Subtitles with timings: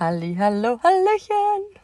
[0.00, 1.78] Halli, hallo, hallöchen.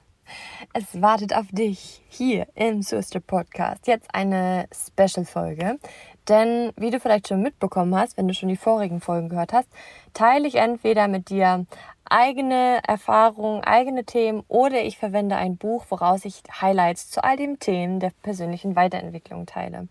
[0.73, 3.87] Es wartet auf dich hier im Sister Podcast.
[3.87, 5.79] Jetzt eine Special-Folge.
[6.27, 9.69] Denn wie du vielleicht schon mitbekommen hast, wenn du schon die vorigen Folgen gehört hast,
[10.15, 11.67] teile ich entweder mit dir
[12.09, 17.59] eigene Erfahrungen, eigene Themen oder ich verwende ein Buch, woraus ich Highlights zu all den
[17.59, 19.89] Themen der persönlichen Weiterentwicklung teile.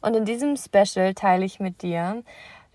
[0.00, 2.22] Und in diesem Special teile ich mit dir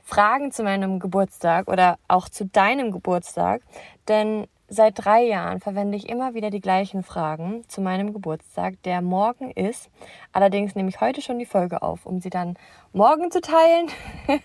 [0.04, 3.64] Fragen zu meinem Geburtstag oder auch zu deinem Geburtstag,
[4.08, 9.02] denn seit drei Jahren verwende ich immer wieder die gleichen Fragen zu meinem Geburtstag, der
[9.02, 9.90] morgen ist.
[10.32, 12.56] Allerdings nehme ich heute schon die Folge auf, um sie dann
[12.94, 13.90] morgen zu teilen.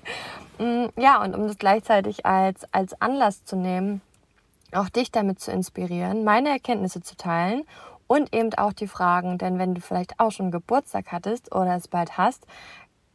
[0.58, 4.00] Mm, ja, und um das gleichzeitig als, als Anlass zu nehmen,
[4.72, 7.64] auch dich damit zu inspirieren, meine Erkenntnisse zu teilen
[8.06, 11.88] und eben auch die Fragen, denn wenn du vielleicht auch schon Geburtstag hattest oder es
[11.88, 12.46] bald hast,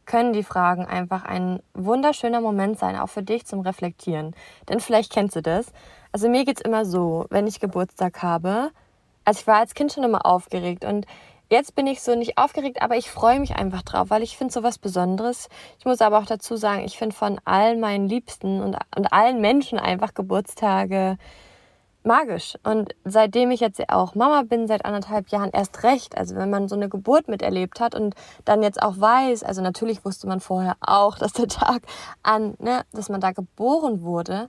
[0.06, 4.36] können die Fragen einfach ein wunderschöner Moment sein, auch für dich zum Reflektieren.
[4.68, 5.72] Denn vielleicht kennst du das.
[6.12, 8.70] Also mir geht es immer so, wenn ich Geburtstag habe.
[9.24, 11.06] Also ich war als Kind schon immer aufgeregt und
[11.48, 14.52] jetzt bin ich so nicht aufgeregt, aber ich freue mich einfach drauf, weil ich finde
[14.52, 15.48] so was Besonderes.
[15.78, 19.40] Ich muss aber auch dazu sagen, ich finde von all meinen Liebsten und, und allen
[19.40, 21.16] Menschen einfach Geburtstage
[22.04, 22.56] magisch.
[22.64, 26.16] Und seitdem ich jetzt auch Mama bin, seit anderthalb Jahren erst recht.
[26.16, 28.14] Also wenn man so eine Geburt miterlebt hat und
[28.44, 31.82] dann jetzt auch weiß, also natürlich wusste man vorher auch, dass der Tag
[32.22, 34.48] an, ne, dass man da geboren wurde.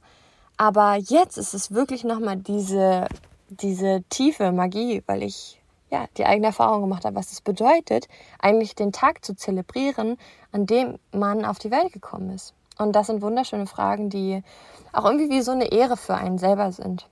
[0.57, 3.07] Aber jetzt ist es wirklich nochmal diese,
[3.49, 8.07] diese tiefe Magie, weil ich ja die eigene Erfahrung gemacht habe, was es bedeutet,
[8.39, 10.17] eigentlich den Tag zu zelebrieren,
[10.51, 12.53] an dem man auf die Welt gekommen ist.
[12.77, 14.43] Und das sind wunderschöne Fragen, die
[14.91, 17.07] auch irgendwie wie so eine Ehre für einen selber sind.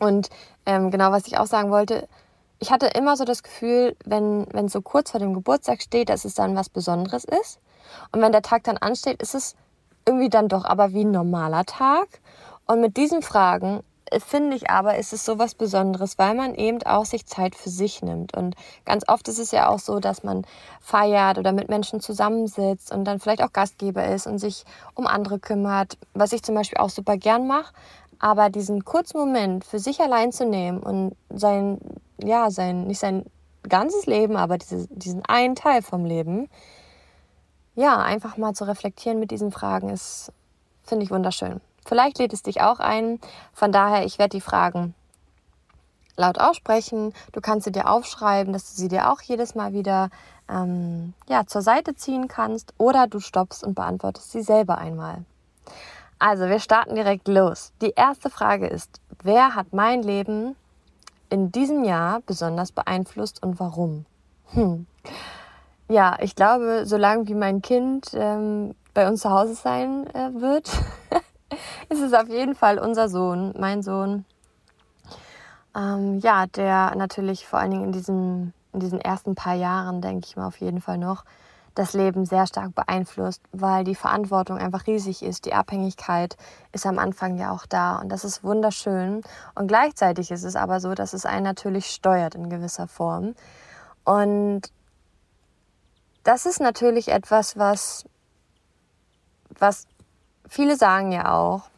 [0.00, 0.30] Und
[0.66, 2.08] ähm, genau, was ich auch sagen wollte,
[2.58, 6.24] ich hatte immer so das Gefühl, wenn wenn so kurz vor dem Geburtstag steht, dass
[6.24, 7.60] es dann was Besonderes ist.
[8.12, 9.54] Und wenn der Tag dann ansteht, ist es
[10.06, 12.20] irgendwie dann doch aber wie ein normaler Tag.
[12.66, 16.54] Und mit diesen Fragen äh, finde ich aber, ist es so was Besonderes, weil man
[16.54, 18.36] eben auch sich Zeit für sich nimmt.
[18.36, 20.46] Und ganz oft ist es ja auch so, dass man
[20.80, 25.38] feiert oder mit Menschen zusammensitzt und dann vielleicht auch Gastgeber ist und sich um andere
[25.38, 27.74] kümmert, was ich zum Beispiel auch super gern mache.
[28.18, 31.78] Aber diesen kurzen Moment für sich allein zu nehmen und sein,
[32.22, 33.24] ja, sein, nicht sein
[33.68, 36.48] ganzes Leben, aber diese, diesen einen Teil vom Leben,
[37.74, 40.32] ja, einfach mal zu reflektieren mit diesen Fragen ist,
[40.84, 41.60] finde ich wunderschön.
[41.84, 43.20] Vielleicht lädt es dich auch ein.
[43.52, 44.94] Von daher, ich werde die Fragen
[46.16, 47.12] laut aussprechen.
[47.32, 50.10] Du kannst sie dir aufschreiben, dass du sie dir auch jedes Mal wieder
[50.48, 55.24] ähm, ja, zur Seite ziehen kannst oder du stoppst und beantwortest sie selber einmal.
[56.18, 57.72] Also, wir starten direkt los.
[57.82, 60.56] Die erste Frage ist, wer hat mein Leben
[61.28, 64.06] in diesem Jahr besonders beeinflusst und warum?
[64.52, 64.86] Hm.
[65.88, 70.68] Ja, ich glaube, solange wie mein Kind ähm, bei uns zu Hause sein äh, wird,
[71.90, 74.24] ist es auf jeden Fall unser Sohn, mein Sohn.
[75.76, 80.26] Ähm, ja, der natürlich vor allen Dingen in diesen, in diesen ersten paar Jahren, denke
[80.26, 81.24] ich mal, auf jeden Fall noch
[81.74, 85.44] das Leben sehr stark beeinflusst, weil die Verantwortung einfach riesig ist.
[85.44, 86.36] Die Abhängigkeit
[86.72, 89.22] ist am Anfang ja auch da und das ist wunderschön.
[89.54, 93.34] Und gleichzeitig ist es aber so, dass es einen natürlich steuert in gewisser Form.
[94.04, 94.70] Und
[96.24, 98.04] das ist natürlich etwas, was,
[99.58, 99.86] was
[100.48, 101.68] viele sagen ja auch,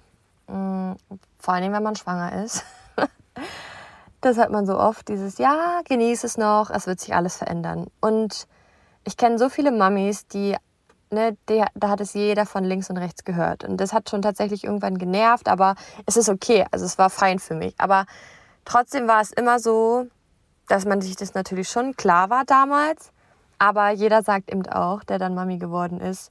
[0.49, 0.97] mh, mm,
[1.39, 2.65] vor allem wenn man schwanger ist.
[4.21, 7.87] das hört man so oft, dieses Ja, genieße es noch, es wird sich alles verändern.
[8.01, 8.47] Und
[9.05, 10.57] ich kenne so viele Mamis, die,
[11.11, 13.65] ne, die, da hat es jeder von links und rechts gehört.
[13.65, 15.75] Und das hat schon tatsächlich irgendwann genervt, aber
[16.07, 16.65] es ist okay.
[16.71, 17.75] Also es war fein für mich.
[17.79, 18.07] Aber
[18.65, 20.07] trotzdem war es immer so,
[20.69, 23.13] dass man sich das natürlich schon klar war damals.
[23.59, 26.31] Aber jeder sagt eben auch, der dann Mami geworden ist,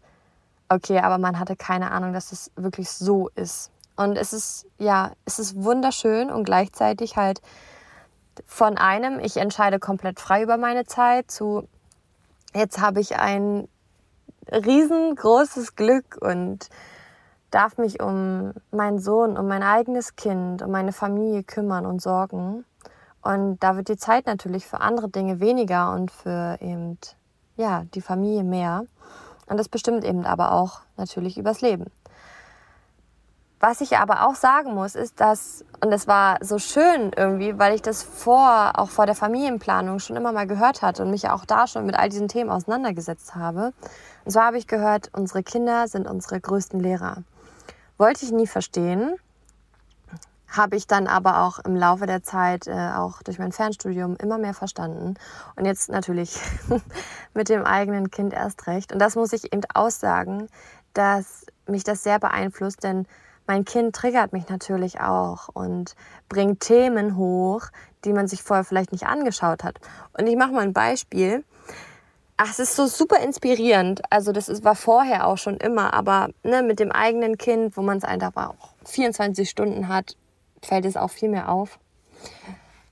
[0.70, 3.72] okay, aber man hatte keine Ahnung, dass es wirklich so ist.
[3.96, 7.42] Und es ist, ja, es ist wunderschön und gleichzeitig halt
[8.46, 11.68] von einem, ich entscheide komplett frei über meine Zeit, zu
[12.54, 13.68] jetzt habe ich ein
[14.52, 16.70] riesengroßes Glück und
[17.52, 22.66] darf mich um meinen Sohn, um mein eigenes Kind, um meine Familie kümmern und sorgen.
[23.26, 27.00] Und da wird die Zeit natürlich für andere Dinge weniger und für eben,
[27.58, 28.86] ja, die Familie mehr.
[29.48, 31.86] Und das bestimmt eben aber auch natürlich übers Leben.
[33.60, 37.74] Was ich aber auch sagen muss, ist, dass, und es war so schön irgendwie, weil
[37.74, 41.46] ich das vor, auch vor der Familienplanung schon immer mal gehört hatte und mich auch
[41.46, 43.74] da schon mit all diesen Themen auseinandergesetzt habe.
[44.24, 47.24] Und zwar habe ich gehört, unsere Kinder sind unsere größten Lehrer.
[47.98, 49.16] Wollte ich nie verstehen,
[50.48, 54.38] habe ich dann aber auch im Laufe der Zeit, äh, auch durch mein Fernstudium, immer
[54.38, 55.16] mehr verstanden.
[55.56, 56.40] Und jetzt natürlich
[57.34, 58.94] mit dem eigenen Kind erst recht.
[58.94, 60.48] Und das muss ich eben aussagen,
[60.94, 63.08] dass mich das sehr beeinflusst, denn
[63.48, 65.96] mein Kind triggert mich natürlich auch und
[66.30, 67.68] bringt Themen hoch,
[68.04, 69.80] die man sich vorher vielleicht nicht angeschaut hat.
[70.18, 71.44] Und ich mache mal ein Beispiel.
[72.38, 74.02] Ach, es ist so super inspirierend.
[74.10, 77.82] Also das ist, war vorher auch schon immer, aber ne, mit dem eigenen Kind, wo
[77.82, 80.18] man es einfach auch 24 Stunden hat,
[80.66, 81.80] fällt es auch viel mehr auf.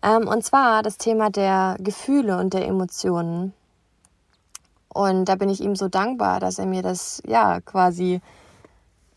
[0.01, 3.53] Ähm, und zwar das Thema der Gefühle und der Emotionen.
[4.89, 8.21] Und da bin ich ihm so dankbar, dass er mir das, ja, quasi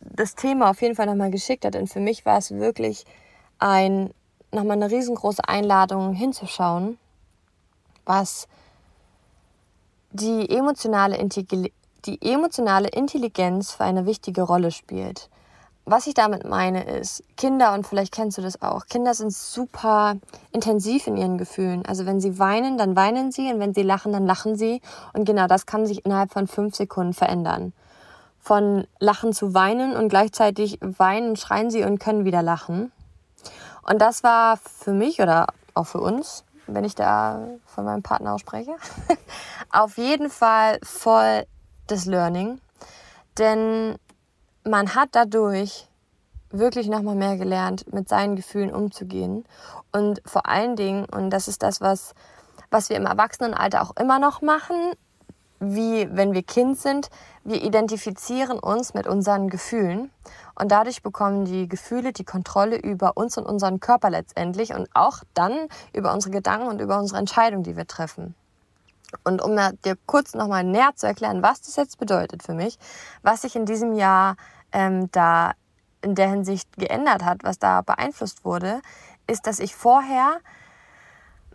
[0.01, 1.75] das Thema auf jeden Fall nochmal geschickt hat.
[1.75, 3.05] Denn für mich war es wirklich
[3.59, 4.11] ein,
[4.53, 6.99] nochmal eine riesengroße Einladung hinzuschauen,
[8.05, 8.47] was
[10.13, 11.19] die emotionale,
[12.07, 15.29] die emotionale Intelligenz für eine wichtige Rolle spielt
[15.89, 20.17] was ich damit meine ist, Kinder, und vielleicht kennst du das auch, Kinder sind super
[20.51, 21.87] intensiv in ihren Gefühlen.
[21.87, 24.83] Also wenn sie weinen, dann weinen sie und wenn sie lachen, dann lachen sie.
[25.13, 27.73] Und genau das kann sich innerhalb von fünf Sekunden verändern.
[28.41, 32.91] Von Lachen zu weinen und gleichzeitig weinen, schreien sie und können wieder lachen.
[33.83, 38.35] Und das war für mich oder auch für uns, wenn ich da von meinem Partner
[38.35, 38.75] ausspreche,
[39.71, 41.47] auf jeden Fall voll
[41.87, 42.61] das Learning.
[43.39, 43.97] Denn
[44.67, 45.89] man hat dadurch
[46.51, 49.45] wirklich nochmal mehr gelernt, mit seinen Gefühlen umzugehen.
[49.93, 52.15] Und vor allen Dingen, und das ist das, was,
[52.71, 54.77] was wir im Erwachsenenalter auch immer noch machen,
[55.59, 57.09] wie wenn wir Kind sind,
[57.43, 60.11] wir identifizieren uns mit unseren Gefühlen
[60.55, 65.23] und dadurch bekommen die Gefühle die Kontrolle über uns und unseren Körper letztendlich und auch
[65.33, 68.35] dann über unsere Gedanken und über unsere Entscheidungen, die wir treffen.
[69.25, 72.79] Und um dir kurz nochmal näher zu erklären, was das jetzt bedeutet für mich,
[73.23, 74.37] was ich in diesem Jahr
[74.77, 75.53] ähm, da
[76.03, 78.83] in der Hinsicht geändert hat, was da beeinflusst wurde,
[79.27, 80.39] ist, dass ich vorher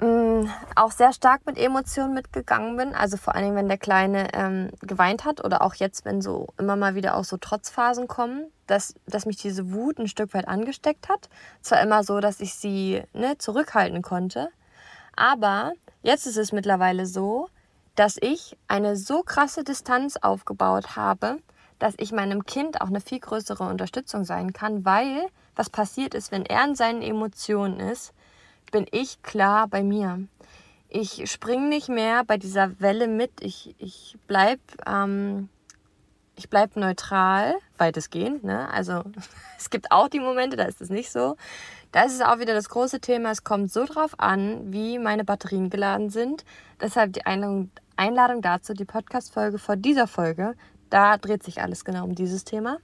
[0.01, 2.95] mm, auch sehr stark mit Emotionen mitgegangen bin.
[2.95, 6.47] Also vor allen Dingen, wenn der Kleine ähm, geweint hat oder auch jetzt, wenn so
[6.57, 10.47] immer mal wieder auch so Trotzphasen kommen, dass, dass mich diese Wut ein Stück weit
[10.47, 11.29] angesteckt hat.
[11.61, 14.49] Zwar immer so, dass ich sie ne, zurückhalten konnte,
[15.15, 17.49] aber jetzt ist es mittlerweile so,
[17.95, 21.37] dass ich eine so krasse Distanz aufgebaut habe,
[21.81, 25.25] dass ich meinem Kind auch eine viel größere Unterstützung sein kann, weil
[25.55, 28.13] was passiert ist, wenn er in seinen Emotionen ist,
[28.71, 30.27] bin ich klar bei mir.
[30.89, 33.31] Ich springe nicht mehr bei dieser Welle mit.
[33.41, 35.49] Ich, ich bleibe ähm,
[36.49, 38.43] bleib neutral, weitestgehend.
[38.43, 38.69] Ne?
[38.71, 39.03] Also
[39.57, 41.35] es gibt auch die Momente, da ist es nicht so.
[41.91, 43.31] Da ist es auch wieder das große Thema.
[43.31, 46.45] Es kommt so drauf an, wie meine Batterien geladen sind.
[46.79, 50.55] Deshalb die Einladung, Einladung dazu, die Podcast-Folge vor dieser Folge
[50.91, 52.77] da dreht sich alles genau um dieses Thema.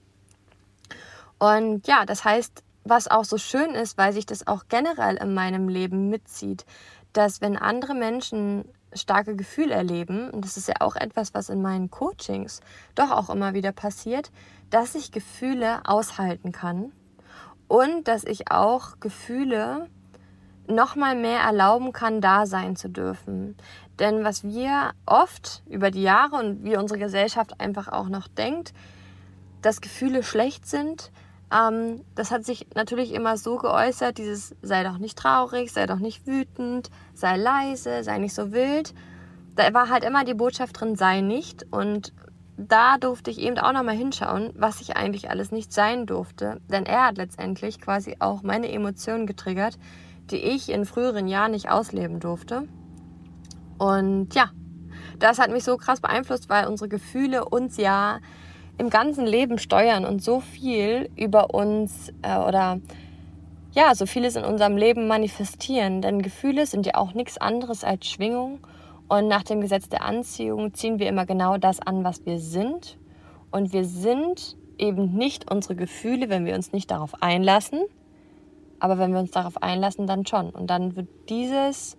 [1.37, 5.33] Und ja, das heißt, was auch so schön ist, weil sich das auch generell in
[5.33, 6.65] meinem Leben mitzieht,
[7.13, 11.61] dass wenn andere Menschen starke Gefühle erleben, und das ist ja auch etwas, was in
[11.61, 12.61] meinen Coachings
[12.95, 14.31] doch auch immer wieder passiert,
[14.69, 16.91] dass ich Gefühle aushalten kann
[17.67, 19.89] und dass ich auch Gefühle
[20.67, 23.55] noch mal mehr erlauben kann, da sein zu dürfen.
[23.99, 28.73] Denn was wir oft über die Jahre und wie unsere Gesellschaft einfach auch noch denkt,
[29.61, 31.11] dass Gefühle schlecht sind,
[31.51, 35.99] ähm, das hat sich natürlich immer so geäußert, dieses sei doch nicht traurig, sei doch
[35.99, 38.93] nicht wütend, sei leise, sei nicht so wild.
[39.55, 41.65] Da war halt immer die Botschaft drin, sei nicht.
[41.71, 42.13] Und
[42.57, 46.59] da durfte ich eben auch nochmal hinschauen, was ich eigentlich alles nicht sein durfte.
[46.69, 49.77] Denn er hat letztendlich quasi auch meine Emotionen getriggert,
[50.31, 52.67] die ich in früheren Jahren nicht ausleben durfte.
[53.77, 54.51] Und ja,
[55.19, 58.19] das hat mich so krass beeinflusst, weil unsere Gefühle uns ja
[58.77, 62.79] im ganzen Leben steuern und so viel über uns äh, oder
[63.73, 66.01] ja, so vieles in unserem Leben manifestieren.
[66.01, 68.59] Denn Gefühle sind ja auch nichts anderes als Schwingung.
[69.07, 72.97] Und nach dem Gesetz der Anziehung ziehen wir immer genau das an, was wir sind.
[73.51, 77.81] Und wir sind eben nicht unsere Gefühle, wenn wir uns nicht darauf einlassen.
[78.79, 80.49] Aber wenn wir uns darauf einlassen, dann schon.
[80.49, 81.97] Und dann wird dieses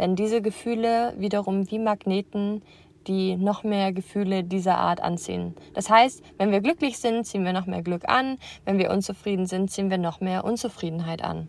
[0.00, 2.62] werden diese Gefühle wiederum wie Magneten,
[3.06, 5.54] die noch mehr Gefühle dieser Art anziehen.
[5.74, 8.38] Das heißt, wenn wir glücklich sind, ziehen wir noch mehr Glück an.
[8.64, 11.48] Wenn wir unzufrieden sind, ziehen wir noch mehr Unzufriedenheit an.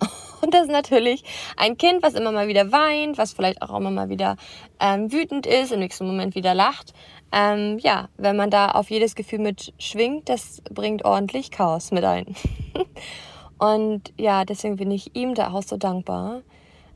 [0.40, 1.24] Und das ist natürlich
[1.56, 4.36] ein Kind, was immer mal wieder weint, was vielleicht auch immer mal wieder
[4.78, 6.92] ähm, wütend ist, im nächsten Moment wieder lacht.
[7.32, 12.04] Ähm, ja, wenn man da auf jedes Gefühl mit schwingt, das bringt ordentlich Chaos mit
[12.04, 12.36] ein.
[13.58, 16.42] Und ja, deswegen bin ich ihm da auch so dankbar,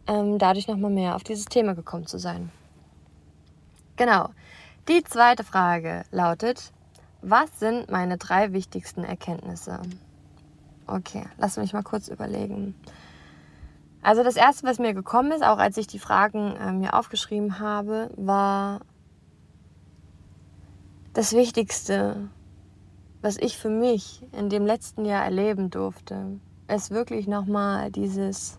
[0.07, 2.51] ähm, dadurch nochmal mehr auf dieses Thema gekommen zu sein.
[3.97, 4.31] Genau.
[4.89, 6.73] Die zweite Frage lautet,
[7.23, 9.81] was sind meine drei wichtigsten Erkenntnisse?
[10.87, 12.75] Okay, lass mich mal kurz überlegen.
[14.03, 17.59] Also das Erste, was mir gekommen ist, auch als ich die Fragen äh, mir aufgeschrieben
[17.59, 18.81] habe, war
[21.15, 22.29] das Wichtigste
[23.27, 26.39] was ich für mich in dem letzten Jahr erleben durfte,
[26.73, 28.59] ist wirklich nochmal dieses,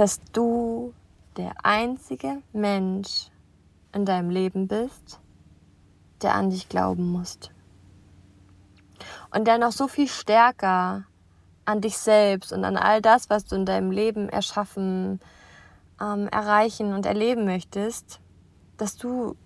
[0.00, 0.94] dass du
[1.36, 3.26] der einzige Mensch
[3.92, 5.20] in deinem Leben bist,
[6.22, 7.38] der an dich glauben muss.
[9.30, 11.04] Und der noch so viel stärker
[11.66, 15.20] an dich selbst und an all das, was du in deinem Leben erschaffen,
[16.00, 18.20] ähm, erreichen und erleben möchtest,
[18.78, 19.36] dass du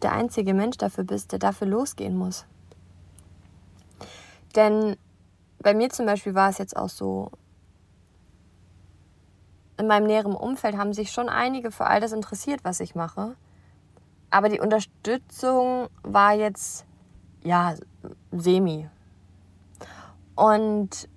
[0.00, 2.46] der einzige Mensch dafür bist, der dafür losgehen muss.
[4.56, 4.96] Denn
[5.58, 7.30] bei mir zum Beispiel war es jetzt auch so,
[9.78, 13.36] in meinem näheren Umfeld haben sich schon einige für all das interessiert, was ich mache.
[14.30, 16.86] Aber die Unterstützung war jetzt,
[17.42, 17.74] ja,
[18.30, 18.88] semi.
[20.34, 21.08] Und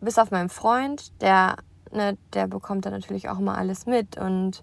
[0.00, 1.56] bis auf meinen Freund, der,
[1.90, 4.62] ne, der bekommt dann natürlich auch immer alles mit und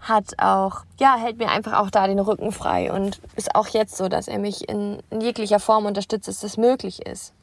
[0.00, 3.96] hat auch, ja, hält mir einfach auch da den Rücken frei und ist auch jetzt
[3.96, 7.34] so, dass er mich in, in jeglicher Form unterstützt, dass das möglich ist.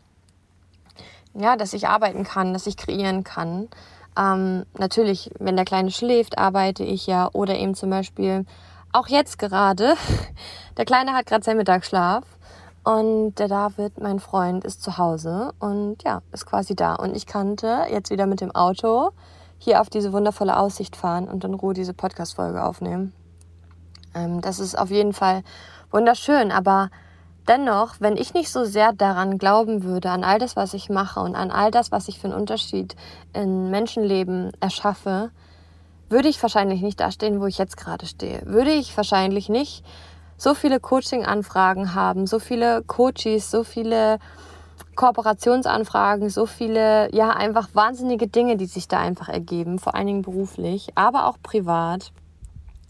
[1.39, 3.69] Ja, dass ich arbeiten kann, dass ich kreieren kann.
[4.17, 7.29] Ähm, natürlich, wenn der Kleine schläft, arbeite ich ja.
[7.33, 8.45] Oder eben zum Beispiel
[8.91, 9.95] auch jetzt gerade.
[10.77, 12.23] Der Kleine hat gerade seinen Mittagsschlaf.
[12.83, 16.95] Und der David, mein Freund, ist zu Hause und ja, ist quasi da.
[16.95, 19.09] Und ich kannte jetzt wieder mit dem Auto
[19.57, 23.11] hier auf diese wundervolle Aussicht fahren und in Ruhe diese Podcast-Folge aufnehmen.
[24.15, 25.43] Ähm, das ist auf jeden Fall
[25.91, 26.89] wunderschön, aber
[27.47, 31.19] dennoch, wenn ich nicht so sehr daran glauben würde, an all das, was ich mache
[31.19, 32.95] und an all das, was ich für einen Unterschied
[33.33, 35.31] in Menschenleben erschaffe,
[36.09, 38.41] würde ich wahrscheinlich nicht da stehen, wo ich jetzt gerade stehe.
[38.45, 39.83] Würde ich wahrscheinlich nicht
[40.37, 44.19] so viele Coaching-Anfragen haben, so viele Coaches, so viele
[44.95, 50.21] Kooperationsanfragen, so viele, ja, einfach wahnsinnige Dinge, die sich da einfach ergeben, vor allen Dingen
[50.21, 52.11] beruflich, aber auch privat.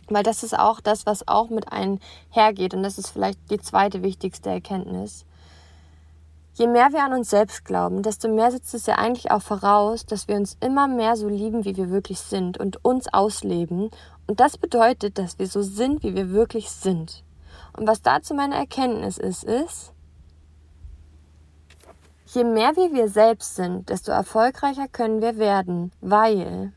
[0.09, 2.73] Weil das ist auch das, was auch mit einhergeht.
[2.73, 5.25] Und das ist vielleicht die zweite wichtigste Erkenntnis.
[6.53, 10.07] Je mehr wir an uns selbst glauben, desto mehr setzt es ja eigentlich auch voraus,
[10.07, 13.91] dass wir uns immer mehr so lieben, wie wir wirklich sind und uns ausleben.
[14.25, 17.23] Und das bedeutet, dass wir so sind, wie wir wirklich sind.
[17.73, 19.93] Und was dazu meine Erkenntnis ist, ist,
[22.25, 26.73] je mehr wie wir selbst sind, desto erfolgreicher können wir werden, weil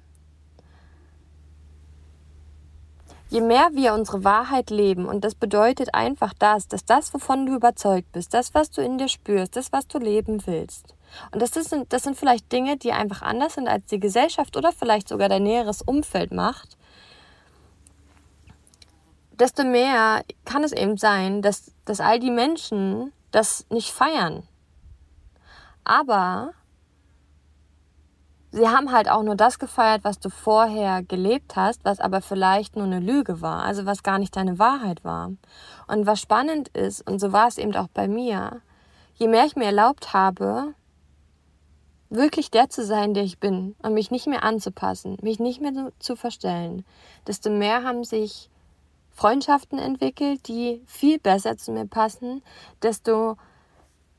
[3.31, 7.55] je mehr wir unsere Wahrheit leben, und das bedeutet einfach das, dass das, wovon du
[7.55, 10.95] überzeugt bist, das, was du in dir spürst, das, was du leben willst,
[11.33, 14.73] und das, ist, das sind vielleicht Dinge, die einfach anders sind, als die Gesellschaft oder
[14.73, 16.77] vielleicht sogar dein näheres Umfeld macht,
[19.33, 24.43] desto mehr kann es eben sein, dass, dass all die Menschen das nicht feiern.
[25.85, 26.53] Aber
[28.53, 32.77] sie haben halt auch nur das gefeiert, was du vorher gelebt hast, was aber vielleicht
[32.77, 35.33] nur eine Lüge war, also was gar nicht deine Wahrheit war.
[35.87, 38.61] Und was spannend ist, und so war es eben auch bei mir,
[39.15, 40.75] je mehr ich mir erlaubt habe,
[42.09, 45.93] wirklich der zu sein, der ich bin und mich nicht mehr anzupassen, mich nicht mehr
[46.01, 46.85] zu verstellen,
[47.27, 48.51] desto mehr haben sich
[49.13, 52.43] Freundschaften entwickelt, die viel besser zu mir passen,
[52.83, 53.37] desto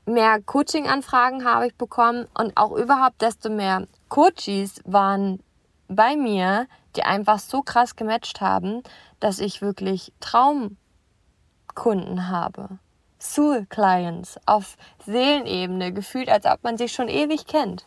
[0.05, 5.41] mehr Coaching-Anfragen habe ich bekommen und auch überhaupt desto mehr Coaches waren
[5.87, 8.83] bei mir, die einfach so krass gematcht haben,
[9.21, 10.77] dass ich wirklich Traumkunden
[12.27, 12.77] habe.
[13.21, 14.75] Soul Clients auf
[15.05, 17.85] Seelenebene, gefühlt, als ob man sich schon ewig kennt.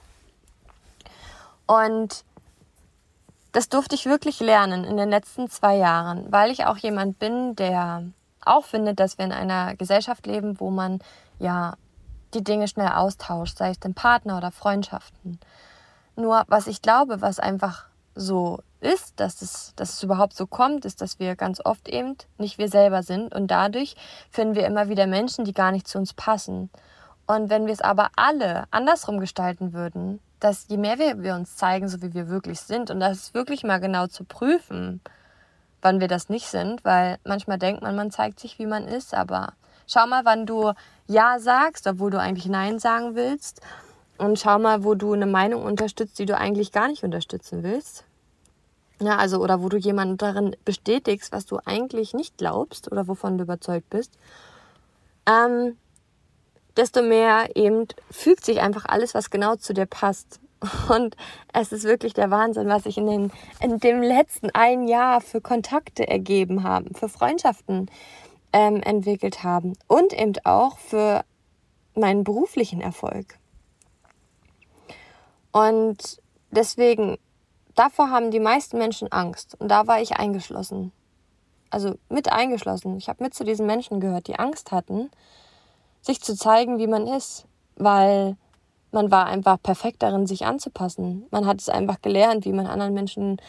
[1.67, 2.25] Und
[3.53, 7.55] das durfte ich wirklich lernen in den letzten zwei Jahren, weil ich auch jemand bin,
[7.55, 8.03] der
[8.47, 11.01] auch findet, dass wir in einer Gesellschaft leben, wo man
[11.39, 11.75] ja
[12.33, 15.39] die Dinge schnell austauscht, sei es den Partner oder Freundschaften.
[16.17, 20.85] Nur was ich glaube, was einfach so ist, dass es, dass es überhaupt so kommt,
[20.85, 23.97] ist, dass wir ganz oft eben nicht wir selber sind und dadurch
[24.31, 26.71] finden wir immer wieder Menschen, die gar nicht zu uns passen.
[27.27, 31.57] Und wenn wir es aber alle andersrum gestalten würden, dass je mehr wir, wir uns
[31.57, 35.01] zeigen, so wie wir wirklich sind, und das ist wirklich mal genau zu prüfen,
[35.81, 39.15] wann wir das nicht sind, weil manchmal denkt man, man zeigt sich, wie man ist,
[39.15, 39.55] aber
[39.87, 40.73] schau mal, wann du
[41.07, 43.61] Ja sagst, obwohl du eigentlich Nein sagen willst.
[44.19, 48.05] Und schau mal, wo du eine Meinung unterstützt, die du eigentlich gar nicht unterstützen willst.
[49.01, 53.39] Ja, also, oder wo du jemanden darin bestätigst, was du eigentlich nicht glaubst oder wovon
[53.39, 54.13] du überzeugt bist.
[55.27, 55.77] Ähm,
[56.77, 60.41] desto mehr eben fügt sich einfach alles, was genau zu dir passt.
[60.89, 61.17] Und
[61.53, 65.41] es ist wirklich der Wahnsinn, was sich in, den, in dem letzten ein Jahr für
[65.41, 67.91] Kontakte ergeben haben, für Freundschaften
[68.53, 71.25] ähm, entwickelt haben und eben auch für
[71.95, 73.39] meinen beruflichen Erfolg.
[75.55, 76.21] Und
[76.51, 77.17] deswegen,
[77.77, 80.91] davor haben die meisten Menschen Angst und da war ich eingeschlossen.
[81.71, 85.11] also mit eingeschlossen, ich habe mit zu diesen Menschen gehört, die Angst hatten,
[86.03, 87.47] sich zu zeigen, wie man ist,
[87.77, 88.37] weil
[88.91, 91.27] man war einfach perfekt darin, sich anzupassen.
[91.31, 93.41] Man hat es einfach gelernt, wie man anderen Menschen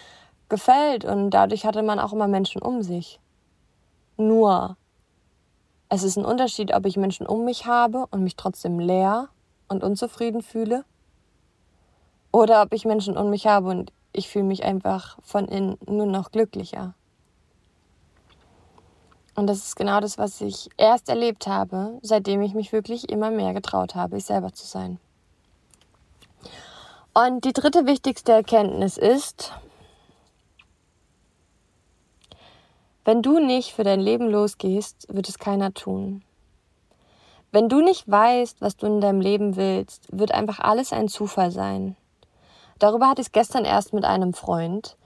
[0.48, 3.20] gefällt und dadurch hatte man auch immer Menschen um sich.
[4.16, 4.78] Nur,
[5.90, 9.30] es ist ein Unterschied, ob ich Menschen um mich habe und mich trotzdem leer
[9.68, 10.86] und unzufrieden fühle
[12.36, 16.06] oder ob ich Menschen um mich habe und ich fühle mich einfach von innen nur
[16.06, 16.94] noch glücklicher.
[19.36, 23.32] Und das ist genau das, was ich erst erlebt habe, seitdem ich mich wirklich immer
[23.32, 25.00] mehr getraut habe, ich selber zu sein.
[27.14, 29.54] Und die dritte wichtigste Erkenntnis ist,
[33.06, 36.22] wenn du nicht für dein Leben losgehst, wird es keiner tun.
[37.54, 41.52] Wenn du nicht weißt, was du in deinem Leben willst, wird einfach alles ein Zufall
[41.52, 41.96] sein.
[42.80, 44.98] Darüber hatte ich es gestern erst mit einem Freund.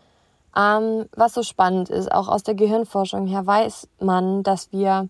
[0.56, 5.08] Ähm, was so spannend ist, auch aus der Gehirnforschung her weiß man, dass wir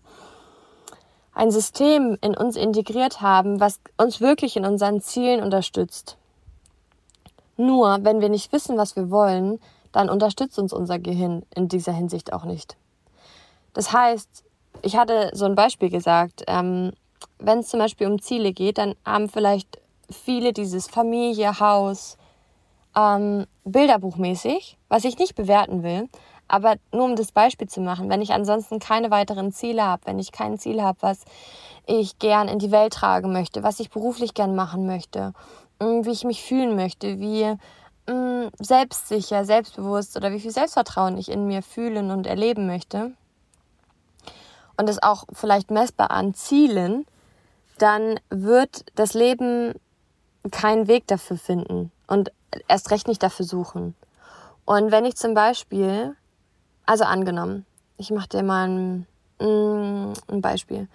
[1.32, 6.18] ein System in uns integriert haben, was uns wirklich in unseren Zielen unterstützt.
[7.56, 9.60] Nur, wenn wir nicht wissen, was wir wollen,
[9.92, 12.76] dann unterstützt uns unser Gehirn in dieser Hinsicht auch nicht.
[13.72, 14.44] Das heißt,
[14.82, 16.92] ich hatte so ein Beispiel gesagt, ähm,
[17.38, 22.16] wenn es zum Beispiel um Ziele geht, dann haben vielleicht viele dieses Familie, Haus,
[22.96, 26.08] ähm, Bilderbuchmäßig, was ich nicht bewerten will,
[26.48, 30.18] aber nur um das Beispiel zu machen, wenn ich ansonsten keine weiteren Ziele habe, wenn
[30.18, 31.24] ich kein Ziel habe, was
[31.86, 35.32] ich gern in die Welt tragen möchte, was ich beruflich gern machen möchte,
[35.80, 37.54] mm, wie ich mich fühlen möchte, wie
[38.08, 43.12] mh, mm, selbstsicher, selbstbewusst oder wie viel Selbstvertrauen ich in mir fühlen und erleben möchte
[44.76, 47.04] und es auch vielleicht messbar an Zielen,
[47.78, 49.74] dann wird das Leben
[50.50, 51.92] keinen Weg dafür finden.
[52.06, 52.32] Und
[52.68, 53.94] erst recht nicht dafür suchen.
[54.64, 56.16] Und wenn ich zum Beispiel,
[56.86, 57.66] also angenommen,
[57.96, 59.06] ich mache dir mal ein,
[59.40, 60.88] mm, ein Beispiel.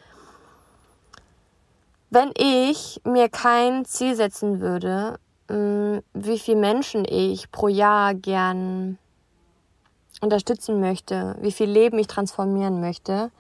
[2.10, 5.20] Wenn ich mir kein Ziel setzen würde,
[5.50, 8.98] mm, wie viele Menschen ich pro Jahr gern
[10.22, 13.32] unterstützen möchte, wie viel Leben ich transformieren möchte,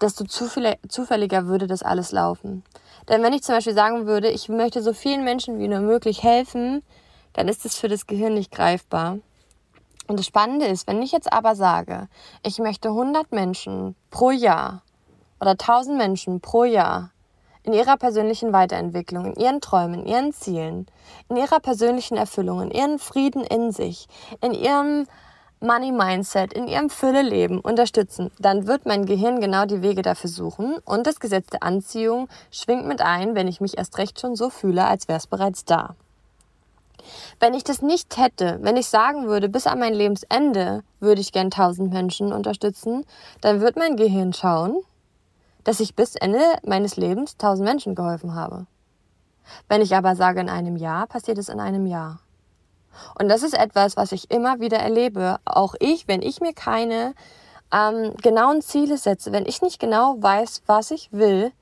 [0.00, 2.62] desto zufälliger würde das alles laufen.
[3.08, 6.22] Denn wenn ich zum Beispiel sagen würde, ich möchte so vielen Menschen wie nur möglich
[6.22, 6.82] helfen,
[7.32, 9.18] dann ist es für das Gehirn nicht greifbar.
[10.08, 12.08] Und das Spannende ist, wenn ich jetzt aber sage,
[12.42, 14.82] ich möchte 100 Menschen pro Jahr
[15.40, 17.12] oder 1000 Menschen pro Jahr
[17.62, 20.86] in ihrer persönlichen Weiterentwicklung, in ihren Träumen, in ihren Zielen,
[21.28, 24.08] in ihrer persönlichen Erfüllung, in ihren Frieden in sich,
[24.40, 25.06] in ihrem
[25.60, 30.76] Money Mindset in ihrem Fülle-Leben unterstützen, dann wird mein Gehirn genau die Wege dafür suchen
[30.84, 34.50] und das Gesetz der Anziehung schwingt mit ein, wenn ich mich erst recht schon so
[34.50, 35.96] fühle, als wäre es bereits da.
[37.40, 41.32] Wenn ich das nicht hätte, wenn ich sagen würde, bis an mein Lebensende würde ich
[41.32, 43.04] gern 1000 Menschen unterstützen,
[43.40, 44.76] dann wird mein Gehirn schauen,
[45.64, 48.66] dass ich bis Ende meines Lebens 1000 Menschen geholfen habe.
[49.68, 52.20] Wenn ich aber sage, in einem Jahr, passiert es in einem Jahr.
[53.18, 55.38] Und das ist etwas, was ich immer wieder erlebe.
[55.44, 57.14] Auch ich, wenn ich mir keine
[57.72, 61.52] ähm, genauen Ziele setze, wenn ich nicht genau weiß, was ich will,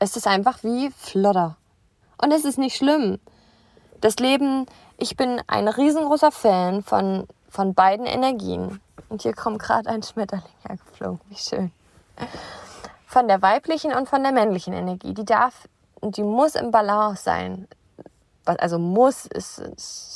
[0.00, 1.56] ist es einfach wie Flodder.
[2.18, 3.18] Und es ist nicht schlimm.
[4.00, 4.66] Das Leben,
[4.98, 8.80] ich bin ein riesengroßer Fan von, von beiden Energien.
[9.08, 11.20] Und hier kommt gerade ein Schmetterling hergeflogen.
[11.28, 11.72] Wie schön.
[13.06, 15.14] Von der weiblichen und von der männlichen Energie.
[15.14, 15.68] Die darf
[16.00, 17.68] und die muss im Balance sein.
[18.44, 19.60] Also muss ist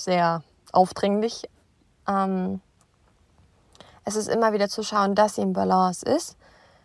[0.05, 1.49] sehr aufdringlich.
[2.09, 2.61] Ähm,
[4.05, 6.37] es ist immer wieder zu schauen, dass sie im Balance ist.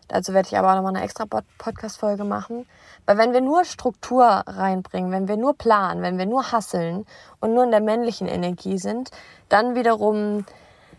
[0.08, 2.68] Dazu werde ich aber auch nochmal eine extra Podcast-Folge machen.
[3.06, 7.06] Weil wenn wir nur Struktur reinbringen, wenn wir nur planen, wenn wir nur hasseln
[7.40, 9.10] und nur in der männlichen Energie sind,
[9.50, 10.46] dann wiederum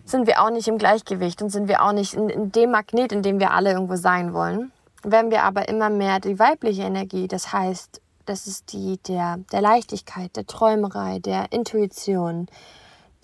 [0.05, 3.12] sind wir auch nicht im Gleichgewicht und sind wir auch nicht in, in dem Magnet,
[3.12, 4.72] in dem wir alle irgendwo sein wollen.
[5.03, 9.61] Wenn wir aber immer mehr die weibliche Energie, das heißt das ist die der, der
[9.61, 12.49] Leichtigkeit, der Träumerei, der Intuition,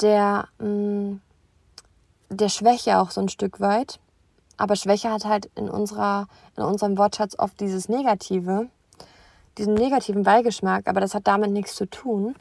[0.01, 1.21] der, mh, mm,
[2.31, 4.01] der Schwäche auch so ein Stück weit.
[4.57, 8.69] Aber Schwäche hat halt in, unserer, in unserem Wortschatz oft dieses Negative,
[9.59, 12.35] diesen negativen Beigeschmack, aber das hat damit nichts zu tun.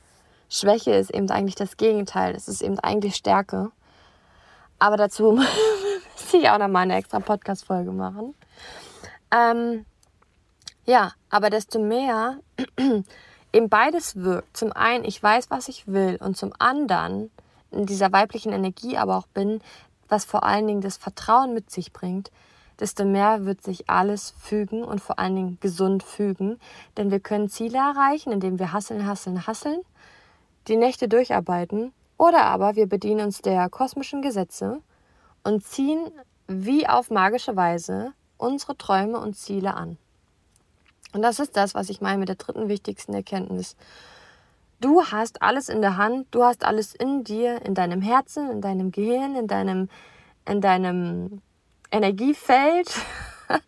[0.50, 2.36] Schwäche ist eben eigentlich das Gegenteil.
[2.36, 3.72] Es ist eben eigentlich Stärke.
[4.80, 5.32] Aber dazu
[6.16, 8.36] müsste ich auch nochmal eine extra Podcast-Folge machen.
[9.34, 9.86] Ähm,
[10.92, 12.40] ja, aber desto mehr
[13.54, 14.58] eben beides wirkt.
[14.58, 17.32] Zum einen, ich weiß, was ich will und zum anderen
[17.72, 19.62] in dieser weiblichen Energie aber auch bin,
[20.10, 22.30] was vor allen Dingen das Vertrauen mit sich bringt,
[22.82, 26.60] desto mehr wird sich alles fügen und vor allen Dingen gesund fügen.
[26.98, 29.80] Denn wir können Ziele erreichen, indem wir hasseln, hasseln, hasseln,
[30.68, 34.82] die Nächte durcharbeiten oder aber wir bedienen uns der kosmischen Gesetze
[35.46, 36.12] und ziehen
[36.48, 39.98] wie auf magische Weise unsere Träume und Ziele an.
[41.14, 43.76] Und das ist das, was ich meine mit der dritten wichtigsten Erkenntnis.
[44.80, 48.62] Du hast alles in der Hand, du hast alles in dir, in deinem Herzen, in
[48.62, 49.90] deinem Gehirn, in deinem,
[50.48, 51.42] in deinem
[51.92, 52.92] Energiefeld,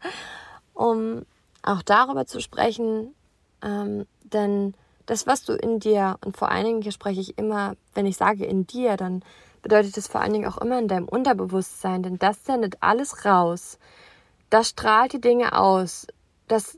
[0.74, 1.26] um
[1.62, 3.14] auch darüber zu sprechen.
[3.62, 4.74] Ähm, denn
[5.06, 8.18] das, was du in dir, und vor allen Dingen, hier spreche ich immer, wenn ich
[8.18, 9.24] sage in dir, dann
[9.62, 13.78] bedeutet das vor allen Dingen auch immer in deinem Unterbewusstsein, denn das sendet alles raus.
[14.50, 16.08] Das strahlt die Dinge aus.
[16.48, 16.78] Das,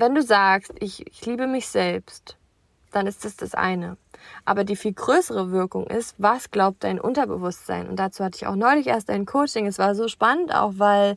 [0.00, 2.36] wenn du sagst, ich, ich liebe mich selbst,
[2.92, 3.96] dann ist das das eine.
[4.44, 7.88] Aber die viel größere Wirkung ist, was glaubt dein Unterbewusstsein?
[7.88, 9.66] Und dazu hatte ich auch neulich erst ein Coaching.
[9.66, 11.16] Es war so spannend, auch weil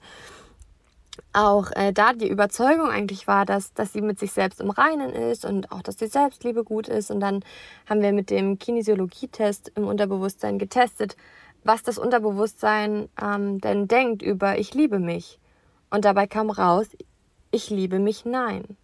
[1.31, 5.11] auch äh, da die Überzeugung eigentlich war, dass, dass sie mit sich selbst im Reinen
[5.11, 7.11] ist und auch, dass die Selbstliebe gut ist.
[7.11, 7.43] Und dann
[7.87, 11.15] haben wir mit dem Kinesiologietest im Unterbewusstsein getestet,
[11.63, 15.39] was das Unterbewusstsein ähm, denn denkt über ich liebe mich.
[15.89, 16.87] Und dabei kam raus,
[17.53, 18.77] ich liebe mich nein.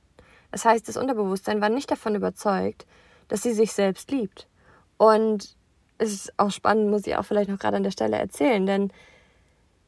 [0.52, 2.86] Das heißt, das Unterbewusstsein war nicht davon überzeugt,
[3.28, 4.48] dass sie sich selbst liebt.
[4.98, 5.56] Und
[5.98, 8.92] es ist auch spannend, muss ich auch vielleicht noch gerade an der Stelle erzählen, denn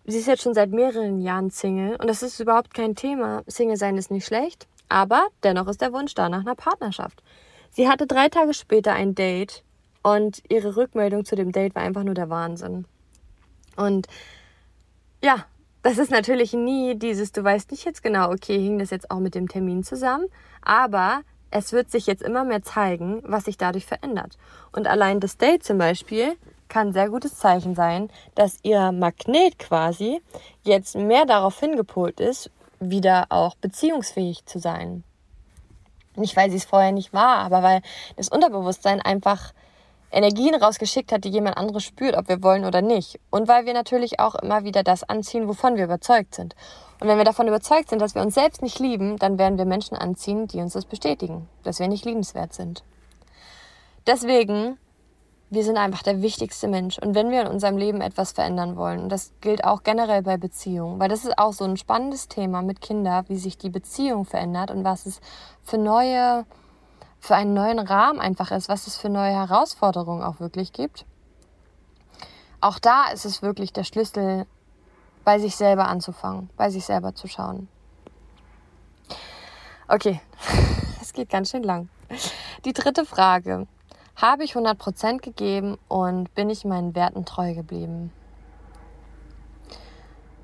[0.05, 3.43] sie ist jetzt schon seit mehreren Jahren Single und das ist überhaupt kein Thema.
[3.47, 7.23] Single sein ist nicht schlecht, aber dennoch ist der Wunsch da nach einer Partnerschaft.
[7.69, 9.63] Sie hatte drei Tage später ein Date
[10.03, 12.85] und ihre Rückmeldung zu dem Date war einfach nur der Wahnsinn.
[13.77, 14.07] Und
[15.23, 15.45] ja,
[15.83, 19.19] das ist natürlich nie dieses, du weißt nicht jetzt genau, okay, hing das jetzt auch
[19.19, 20.27] mit dem Termin zusammen,
[20.61, 24.37] aber es wird sich jetzt immer mehr zeigen, was sich dadurch verändert.
[24.71, 26.33] Und allein das Date zum Beispiel
[26.69, 30.21] kann ein sehr gutes Zeichen sein, dass ihr Magnet quasi
[30.63, 35.03] jetzt mehr darauf hingepolt ist, wieder auch beziehungsfähig zu sein.
[36.15, 37.81] Nicht, weil sie es vorher nicht war, aber weil
[38.15, 39.53] das Unterbewusstsein einfach
[40.11, 43.19] Energien rausgeschickt hat, die jemand anderes spürt, ob wir wollen oder nicht.
[43.29, 46.55] Und weil wir natürlich auch immer wieder das anziehen, wovon wir überzeugt sind.
[46.99, 49.65] Und wenn wir davon überzeugt sind, dass wir uns selbst nicht lieben, dann werden wir
[49.65, 52.83] Menschen anziehen, die uns das bestätigen, dass wir nicht liebenswert sind.
[54.05, 54.77] Deswegen
[55.51, 56.97] wir sind einfach der wichtigste Mensch.
[56.97, 60.37] Und wenn wir in unserem Leben etwas verändern wollen, und das gilt auch generell bei
[60.37, 64.23] Beziehungen, weil das ist auch so ein spannendes Thema mit Kindern, wie sich die Beziehung
[64.23, 65.19] verändert und was es
[65.61, 66.45] für neue,
[67.21, 71.05] für einen neuen Rahmen einfach ist, was es für neue Herausforderungen auch wirklich gibt.
[72.59, 74.45] Auch da ist es wirklich der Schlüssel,
[75.23, 77.67] bei sich selber anzufangen, bei sich selber zu schauen.
[79.87, 80.19] Okay,
[81.01, 81.89] es geht ganz schön lang.
[82.65, 83.67] Die dritte Frage.
[84.15, 88.11] Habe ich 100% gegeben und bin ich meinen Werten treu geblieben?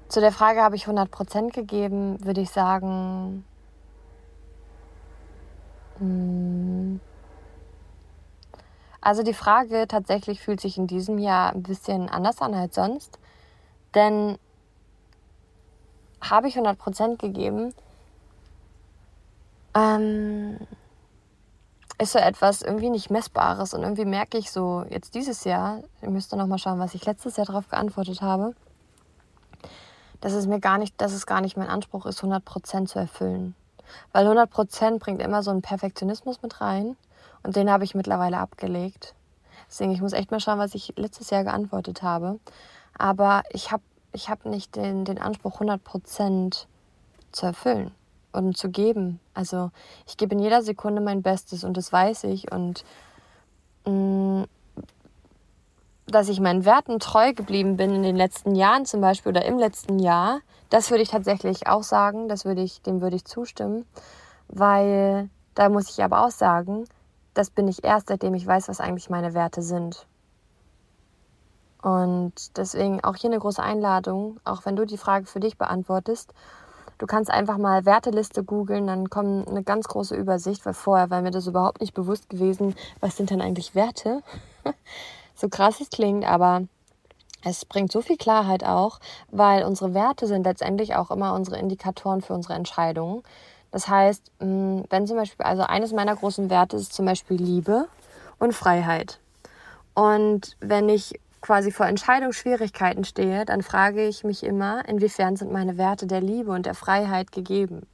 [0.10, 3.44] Zu der Frage, habe ich 100% gegeben, würde ich sagen.
[9.02, 13.20] Also die Frage tatsächlich fühlt sich in diesem Jahr ein bisschen anders an als sonst.
[13.96, 14.38] Denn
[16.22, 17.74] habe ich 100% gegeben?
[19.74, 20.58] Ähm,
[22.00, 23.74] ist so etwas irgendwie nicht Messbares.
[23.74, 27.06] Und irgendwie merke ich so, jetzt dieses Jahr, ich müsste noch mal schauen, was ich
[27.06, 28.54] letztes Jahr darauf geantwortet habe,
[30.22, 33.56] dass es mir gar nicht, dass es gar nicht mein Anspruch ist, 100% zu erfüllen.
[34.12, 36.96] Weil 100% bringt immer so einen Perfektionismus mit rein.
[37.44, 39.14] Und den habe ich mittlerweile abgelegt.
[39.70, 42.40] Deswegen, ich muss echt mal schauen, was ich letztes Jahr geantwortet habe.
[42.98, 46.66] Aber ich habe ich hab nicht den, den Anspruch, 100%
[47.32, 47.92] zu erfüllen
[48.32, 49.20] und zu geben.
[49.34, 49.72] Also
[50.08, 52.52] ich gebe in jeder Sekunde mein Bestes und das weiß ich.
[52.52, 52.84] Und
[53.86, 54.46] mh, mm,
[56.08, 59.60] dass ich meinen Werten treu geblieben bin in den letzten Jahren zum Beispiel oder im
[59.60, 63.86] letzten Jahr, das würde ich tatsächlich auch sagen, das würde ich, dem würde ich zustimmen,
[64.48, 66.86] weil da muss ich aber auch sagen,
[67.34, 70.08] das bin ich erst, seitdem ich weiß, was eigentlich meine Werte sind.
[71.82, 76.34] Und deswegen auch hier eine große Einladung, auch wenn du die Frage für dich beantwortest,
[76.98, 81.22] Du kannst einfach mal Werteliste googeln, dann kommt eine ganz große Übersicht, weil vorher war
[81.22, 84.24] mir das überhaupt nicht bewusst gewesen, was sind denn eigentlich Werte?
[85.36, 86.64] so krass es klingt, aber
[87.44, 92.22] es bringt so viel Klarheit auch, weil unsere Werte sind letztendlich auch immer unsere Indikatoren
[92.22, 93.24] für unsere Entscheidungen.
[93.72, 97.88] Das heißt, mm, wenn zum Beispiel, also eines meiner großen Werte ist zum Beispiel Liebe
[98.40, 99.20] und Freiheit.
[99.94, 105.78] Und wenn ich quasi vor Entscheidungsschwierigkeiten stehe, dann frage ich mich immer, inwiefern sind meine
[105.78, 107.88] Werte der Liebe und der Freiheit gegeben.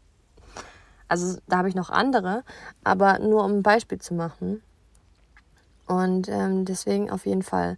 [1.08, 2.43] Also da habe ich noch andere,
[2.84, 4.63] aber nur um ein Beispiel zu machen.
[5.86, 7.77] Und ähm, deswegen auf jeden Fall.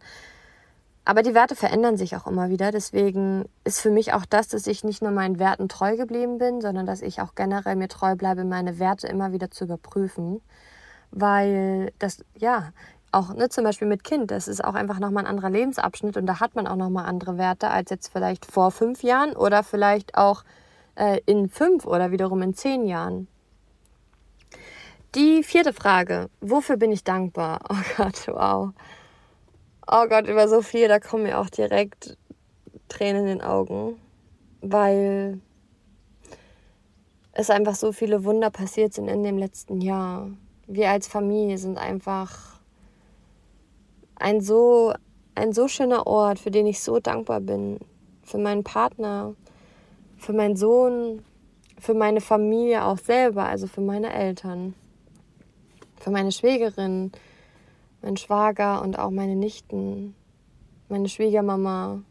[1.07, 2.71] Aber die Werte verändern sich auch immer wieder.
[2.71, 6.61] Deswegen ist für mich auch das, dass ich nicht nur meinen Werten treu geblieben bin,
[6.61, 10.41] sondern dass ich auch generell mir treu bleibe, meine Werte immer wieder zu überprüfen.
[11.11, 12.71] Weil das, ja,
[13.11, 16.25] auch ne, zum Beispiel mit Kind, das ist auch einfach nochmal ein anderer Lebensabschnitt und
[16.25, 20.17] da hat man auch nochmal andere Werte als jetzt vielleicht vor fünf Jahren oder vielleicht
[20.17, 20.43] auch
[20.95, 23.27] äh, in fünf oder wiederum in zehn Jahren.
[25.13, 27.59] Die vierte Frage, wofür bin ich dankbar?
[27.69, 28.71] Oh Gott, wow.
[29.87, 32.17] Oh Gott, über so viel, da kommen mir auch direkt
[32.87, 33.99] Tränen in den Augen,
[34.61, 35.39] weil
[37.33, 40.31] es einfach so viele Wunder passiert sind in dem letzten Jahr.
[40.65, 42.59] Wir als Familie sind einfach
[44.15, 44.93] ein so,
[45.35, 47.77] ein so schöner Ort, für den ich so dankbar bin.
[48.23, 49.35] Für meinen Partner,
[50.17, 51.23] für meinen Sohn,
[51.77, 54.73] für meine Familie auch selber, also für meine Eltern,
[55.99, 57.11] für meine Schwägerin,
[58.05, 60.15] mein Schwager und auch meine Nichten,
[60.87, 62.03] meine Schwiegermama.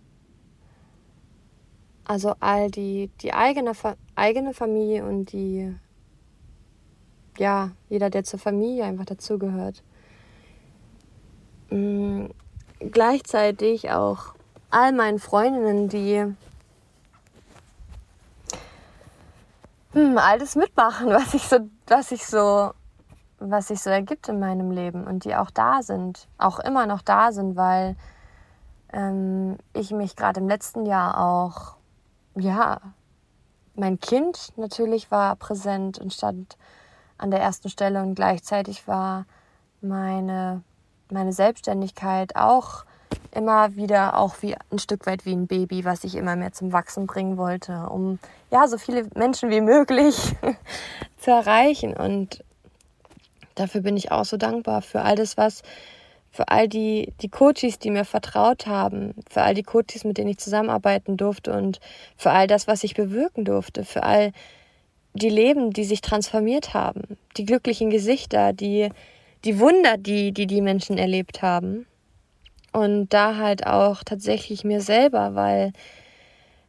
[2.05, 3.73] Also all die, die eigene,
[4.15, 5.75] eigene Familie und die,
[7.39, 9.83] ja, jeder, der zur Familie einfach dazugehört
[11.71, 12.35] mh, mm,
[12.91, 14.35] gleichzeitig auch
[14.71, 16.35] all meinen Freundinnen, die
[19.93, 22.73] hm, alles mitmachen, was sich so, was sich so,
[23.51, 27.03] was sich so ergibt in meinem Leben und die auch da sind, auch immer noch
[27.03, 27.97] da sind, weil
[28.93, 31.77] ähm, ich mich gerade im letzten Jahr auch,
[32.37, 32.81] ja,
[33.75, 36.57] mein Kind natürlich war präsent und stand
[37.19, 39.27] an der ersten Stelle und gleichzeitig war
[39.81, 40.63] meine
[41.11, 42.85] meine Selbstständigkeit auch
[43.31, 46.73] immer wieder auch wie ein Stück weit wie ein Baby, was ich immer mehr zum
[46.73, 48.19] Wachsen bringen wollte, um
[48.51, 50.35] ja so viele Menschen wie möglich
[51.17, 51.95] zu erreichen.
[51.97, 52.45] Und
[53.55, 54.83] dafür bin ich auch so dankbar.
[54.83, 55.63] Für all das, was
[56.31, 60.31] für all die, die Coaches, die mir vertraut haben, für all die Coaches, mit denen
[60.31, 61.53] ich zusammenarbeiten durfte.
[61.53, 61.79] Und
[62.17, 64.33] für all das, was ich bewirken durfte, für all
[65.13, 67.03] die Leben, die sich transformiert haben,
[67.37, 68.89] die glücklichen Gesichter, die
[69.45, 71.87] die Wunder, die, die die Menschen erlebt haben.
[72.73, 75.73] Und da halt auch tatsächlich mir selber, weil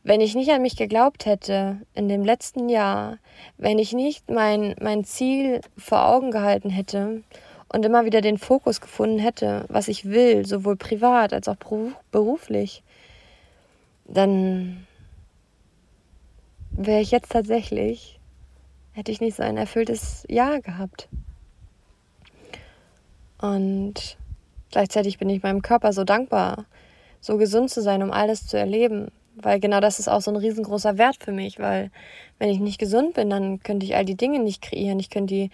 [0.05, 3.17] wenn ich nicht an mich geglaubt hätte in dem letzten Jahr,
[3.57, 7.23] wenn ich nicht mein, mein Ziel vor Augen gehalten hätte
[7.69, 11.55] und immer wieder den Fokus gefunden hätte, was ich will, sowohl privat als auch
[12.11, 12.83] beruflich,
[14.07, 14.85] dann
[16.69, 18.19] wäre ich jetzt tatsächlich,
[18.91, 21.09] hätte ich nicht so ein erfülltes Jahr gehabt.
[23.39, 24.17] Und
[24.69, 26.65] gleichzeitig bin ich meinem Körper so dankbar,
[27.21, 29.09] so gesund zu sein, um alles zu erleben.
[29.41, 31.91] Weil genau das ist auch so ein riesengroßer Wert für mich, weil
[32.39, 34.99] wenn ich nicht gesund bin, dann könnte ich all die Dinge nicht kreieren.
[34.99, 35.51] Ich könnte die,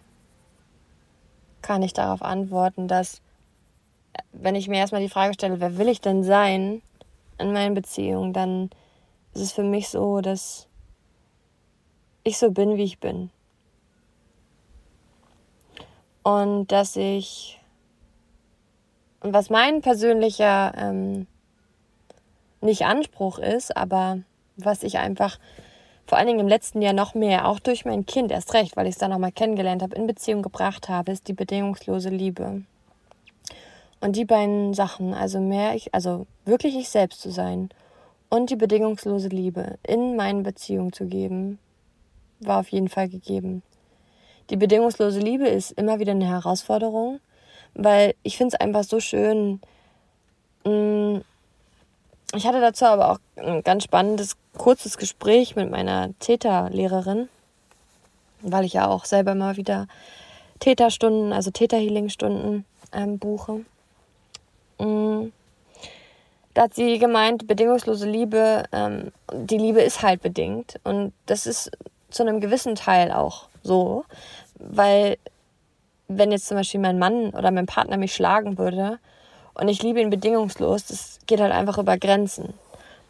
[1.62, 3.21] kann ich darauf antworten, dass
[4.32, 6.82] wenn ich mir erstmal die Frage stelle, wer will ich denn sein
[7.38, 8.69] in meinen Beziehungen, dann
[9.34, 10.67] ist es für mich so, dass
[12.23, 13.30] ich so bin, wie ich bin.
[16.23, 17.60] Und dass ich,
[19.21, 21.27] was mein persönlicher, ähm,
[22.60, 24.19] nicht Anspruch ist, aber
[24.58, 25.39] was ich einfach
[26.08, 28.88] vor allen Dingen im letzten Jahr noch mehr, auch durch mein Kind erst recht, weil
[28.88, 32.63] ich es dann nochmal kennengelernt habe, in Beziehung gebracht habe, ist die bedingungslose Liebe.
[33.99, 37.69] Und die beiden Sachen, also mehr ich, also wirklich ich selbst zu sein
[38.29, 41.60] und die bedingungslose Liebe in meinen Beziehungen zu geben,
[42.39, 43.63] war auf jeden Fall gegeben.
[44.49, 47.19] Die bedingungslose Liebe ist immer wieder eine Herausforderung,
[47.73, 49.60] weil ich finde es einfach so schön,
[50.63, 51.21] mh, mm,
[52.36, 57.29] ich hatte dazu aber auch ein ganz spannendes, kurzes Gespräch mit meiner Täterlehrerin,
[58.41, 59.88] weil ich ja auch selber mal wieder
[60.60, 63.62] Täterstunden, also Täterhealing-Stunden ähm, buche.
[64.80, 65.32] Mhm.
[66.54, 70.80] Da hat sie gemeint, bedingungslose Liebe, ähm, die Liebe ist halt bedingt.
[70.84, 71.70] Und das ist
[72.10, 74.06] zu einem gewissen Teil auch so,
[74.56, 75.18] weil
[76.08, 78.98] wenn jetzt zum Beispiel mein Mann oder mein Partner mich schlagen würde,
[79.60, 80.86] und ich liebe ihn bedingungslos.
[80.86, 82.54] Das geht halt einfach über Grenzen.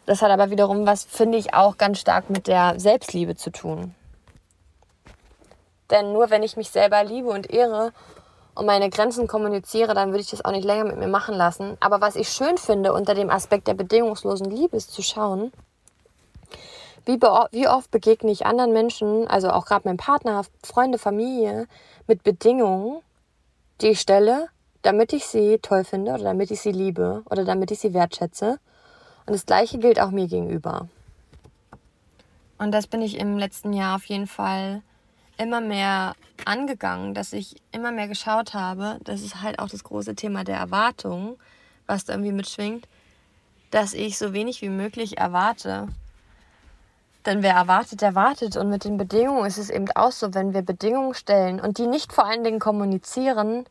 [0.06, 3.94] Das hat aber wiederum was, finde ich, auch ganz stark mit der Selbstliebe zu tun.
[5.90, 7.92] Denn nur wenn ich mich selber liebe und ehre
[8.58, 11.76] und meine Grenzen kommuniziere, dann würde ich das auch nicht länger mit mir machen lassen.
[11.78, 15.52] Aber was ich schön finde unter dem Aspekt der bedingungslosen Liebe ist zu schauen,
[17.04, 17.20] wie,
[17.52, 21.68] wie oft begegne ich anderen Menschen, also auch gerade meinem Partner, Freunde, Familie,
[22.08, 23.00] mit Bedingungen,
[23.80, 24.48] die ich stelle,
[24.82, 28.58] damit ich sie toll finde oder damit ich sie liebe oder damit ich sie wertschätze.
[29.24, 30.88] Und das Gleiche gilt auch mir gegenüber.
[32.58, 34.82] Und das bin ich im letzten Jahr auf jeden Fall
[35.38, 40.14] immer mehr angegangen, dass ich immer mehr geschaut habe, das ist halt auch das große
[40.14, 41.38] Thema der Erwartung,
[41.86, 42.86] was da irgendwie mitschwingt,
[43.70, 45.88] dass ich so wenig wie möglich erwarte.
[47.26, 48.56] Denn wer erwartet, erwartet.
[48.56, 51.86] Und mit den Bedingungen ist es eben auch so, wenn wir Bedingungen stellen und die
[51.86, 53.66] nicht vor allen Dingen kommunizieren,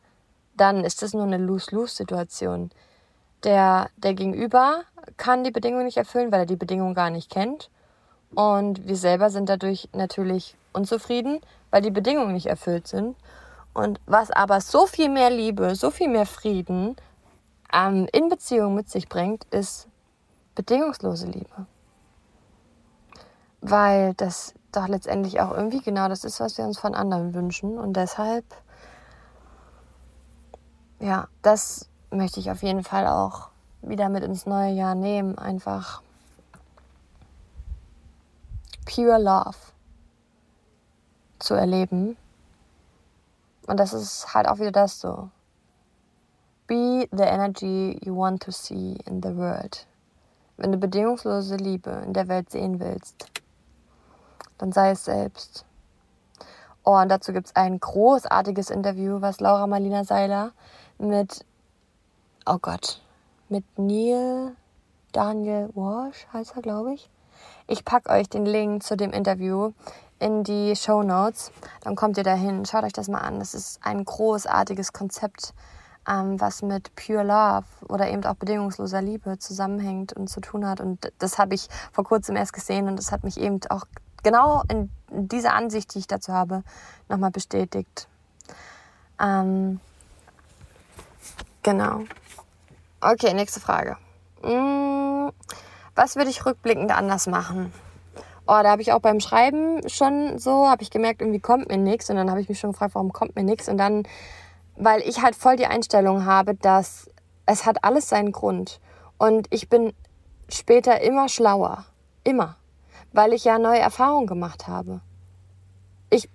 [0.56, 2.70] dann ist das nur eine Lose-Lose-Situation.
[3.44, 4.82] Der, der Gegenüber
[5.16, 7.70] kann die Bedingungen nicht erfüllen, weil er die Bedingungen gar nicht kennt.
[8.34, 13.16] Und wir selber sind dadurch natürlich unzufrieden, weil die Bedingungen nicht erfüllt sind.
[13.74, 16.96] Und was aber so viel mehr Liebe, so viel mehr Frieden
[17.72, 19.88] ähm, in Beziehung mit sich bringt, ist
[20.54, 21.66] bedingungslose Liebe.
[23.60, 27.78] Weil das doch letztendlich auch irgendwie genau das ist, was wir uns von anderen wünschen.
[27.78, 28.44] Und deshalb,
[31.00, 33.48] ja, das möchte ich auf jeden Fall auch
[33.82, 35.38] wieder mit ins neue Jahr nehmen.
[35.38, 36.02] Einfach
[38.86, 39.56] pure Love
[41.38, 42.16] zu erleben.
[43.66, 45.30] Und das ist halt auch wieder das so.
[46.66, 49.86] Be the energy you want to see in the world.
[50.56, 53.26] Wenn du bedingungslose Liebe in der Welt sehen willst,
[54.58, 55.64] dann sei es selbst.
[56.84, 60.52] Oh, und dazu gibt es ein großartiges Interview, was Laura Marlina Seiler
[60.98, 61.44] mit,
[62.46, 63.02] oh Gott,
[63.48, 64.56] mit Neil
[65.12, 67.10] Daniel Walsh heißt er, glaube ich.
[67.66, 69.72] Ich packe euch den Link zu dem Interview
[70.18, 71.52] in die Show Notes.
[71.82, 72.64] Dann kommt ihr dahin.
[72.64, 73.38] Schaut euch das mal an.
[73.38, 75.54] Das ist ein großartiges Konzept,
[76.08, 80.80] ähm, was mit Pure Love oder eben auch bedingungsloser Liebe zusammenhängt und zu tun hat.
[80.80, 83.84] Und das habe ich vor kurzem erst gesehen und das hat mich eben auch
[84.22, 86.62] genau in dieser Ansicht, die ich dazu habe,
[87.08, 88.08] nochmal bestätigt.
[89.20, 89.80] Ähm,
[91.62, 92.02] genau.
[93.00, 93.96] Okay, nächste Frage.
[94.42, 95.32] Hm,
[95.94, 97.72] was würde ich rückblickend anders machen?
[98.48, 101.76] Oh, da habe ich auch beim Schreiben schon so, habe ich gemerkt, irgendwie kommt mir
[101.76, 102.08] nichts.
[102.08, 103.68] Und dann habe ich mich schon gefragt, warum kommt mir nichts?
[103.68, 104.04] Und dann,
[104.76, 107.10] weil ich halt voll die Einstellung habe, dass
[107.46, 108.80] es hat alles seinen Grund.
[109.18, 109.92] Und ich bin
[110.48, 111.84] später immer schlauer.
[112.24, 112.56] Immer.
[113.12, 115.00] Weil ich ja neue Erfahrungen gemacht habe.
[116.10, 116.30] Ich,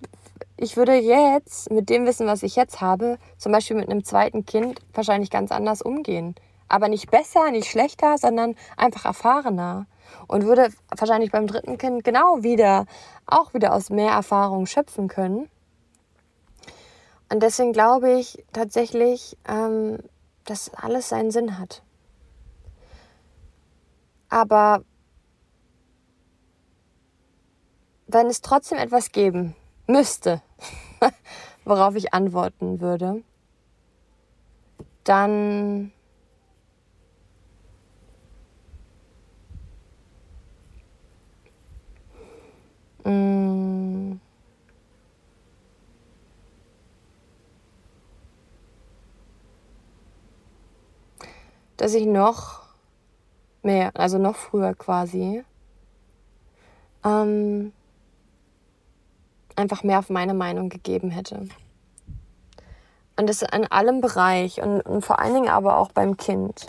[0.55, 4.45] ich würde jetzt mit dem Wissen, was ich jetzt habe, zum Beispiel mit einem zweiten
[4.45, 6.35] Kind, wahrscheinlich ganz anders umgehen.
[6.67, 9.87] Aber nicht besser, nicht schlechter, sondern einfach erfahrener
[10.27, 12.85] und würde wahrscheinlich beim dritten Kind genau wieder,
[13.25, 15.49] auch wieder aus mehr Erfahrung schöpfen können.
[17.29, 19.97] Und deswegen glaube ich tatsächlich, ähm,
[20.45, 21.81] dass alles seinen Sinn hat.
[24.29, 24.83] Aber
[28.07, 29.55] wenn es trotzdem etwas geben
[29.87, 30.41] müsste,
[31.65, 33.23] worauf ich antworten würde,
[35.03, 35.91] dann
[51.83, 52.61] Dass ich noch
[53.61, 55.43] mehr, also noch früher quasi,
[57.03, 57.73] ähm,
[59.57, 61.45] einfach mehr auf meine Meinung gegeben hätte.
[63.17, 66.67] Und das in allem Bereich und, und vor allen Dingen aber auch beim Kind.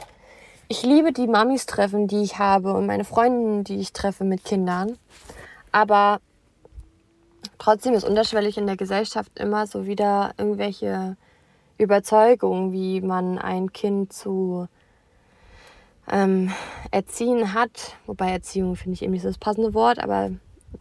[0.66, 4.98] Ich liebe die Mamis-Treffen, die ich habe und meine Freundinnen, die ich treffe mit Kindern.
[5.70, 6.18] Aber
[7.58, 11.16] trotzdem ist unterschwellig in der Gesellschaft immer so wieder irgendwelche
[11.78, 14.66] Überzeugungen, wie man ein Kind zu
[16.10, 16.52] ähm,
[16.90, 17.96] erziehen hat.
[18.06, 20.30] Wobei Erziehung finde ich eben nicht so das passende Wort, aber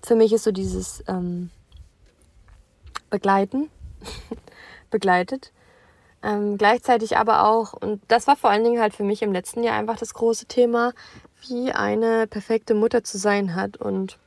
[0.01, 1.49] für mich ist so dieses ähm,
[3.09, 3.69] Begleiten,
[4.89, 5.51] begleitet.
[6.23, 9.63] Ähm, gleichzeitig aber auch, und das war vor allen Dingen halt für mich im letzten
[9.63, 10.93] Jahr einfach das große Thema,
[11.47, 13.77] wie eine perfekte Mutter zu sein hat.
[13.77, 14.17] Und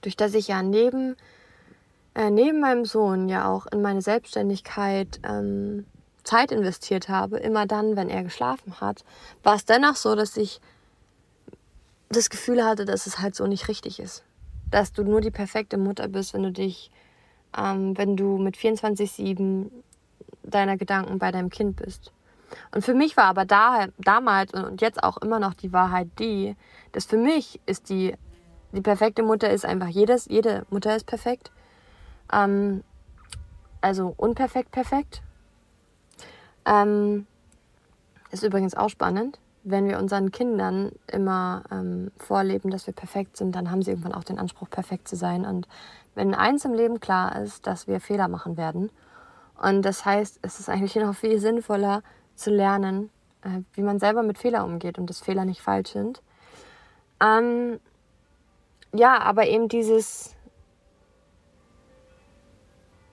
[0.00, 1.16] durch das ich ja neben,
[2.14, 5.84] äh, neben meinem Sohn ja auch in meine Selbstständigkeit ähm,
[6.24, 9.04] Zeit investiert habe, immer dann, wenn er geschlafen hat,
[9.42, 10.60] war es dennoch so, dass ich
[12.08, 14.24] das Gefühl hatte, dass es halt so nicht richtig ist.
[14.70, 16.90] Dass du nur die perfekte Mutter bist, wenn du dich,
[17.56, 19.70] ähm, wenn du mit 24-7
[20.42, 22.12] deiner Gedanken bei deinem Kind bist.
[22.72, 26.56] Und für mich war aber da, damals und jetzt auch immer noch die Wahrheit die,
[26.92, 28.14] dass für mich ist die
[28.74, 31.52] die perfekte Mutter ist einfach jedes, jede Mutter ist perfekt.
[32.32, 32.82] Ähm,
[33.80, 35.22] also unperfekt, perfekt.
[36.66, 37.26] Ähm,
[38.30, 39.38] ist übrigens auch spannend.
[39.62, 44.14] Wenn wir unseren Kindern immer ähm, vorleben, dass wir perfekt sind, dann haben sie irgendwann
[44.14, 45.46] auch den Anspruch, perfekt zu sein.
[45.46, 45.68] Und
[46.14, 48.90] wenn eins im Leben klar ist, dass wir Fehler machen werden,
[49.62, 52.02] und das heißt, es ist eigentlich noch viel sinnvoller
[52.34, 53.10] zu lernen,
[53.42, 56.22] äh, wie man selber mit Fehlern umgeht und dass Fehler nicht falsch sind.
[57.20, 57.78] Ähm,
[58.92, 60.34] ja, aber eben dieses,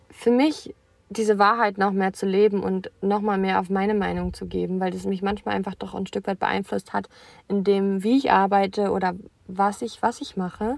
[0.09, 0.75] für mich
[1.11, 4.79] diese Wahrheit noch mehr zu leben und noch mal mehr auf meine Meinung zu geben,
[4.79, 7.09] weil das mich manchmal einfach doch ein Stück weit beeinflusst hat,
[7.49, 9.13] in dem, wie ich arbeite oder
[9.45, 10.77] was ich, was ich mache.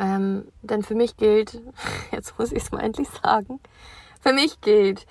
[0.00, 1.60] Ähm, denn für mich gilt,
[2.12, 3.60] jetzt muss ich es mal endlich sagen,
[4.20, 5.06] für mich gilt,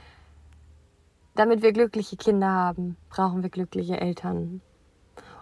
[1.35, 4.59] damit wir glückliche Kinder haben, brauchen wir glückliche Eltern.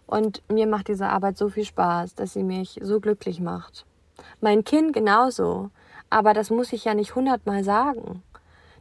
[0.06, 3.88] Und mir macht diese Arbeit so viel Spaß, dass sie mich so glücklich macht.
[4.40, 5.72] Mein Kind genauso.
[6.10, 8.24] Aber das muss ich ja nicht hundertmal sagen.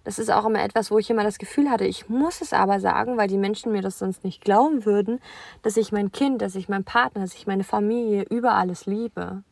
[0.05, 2.79] Das ist auch immer etwas, wo ich immer das Gefühl hatte, ich muss es aber
[2.79, 5.21] sagen, weil die Menschen mir das sonst nicht glauben würden,
[5.63, 9.43] dass ich mein Kind, dass ich meinen Partner, dass ich meine Familie über alles liebe.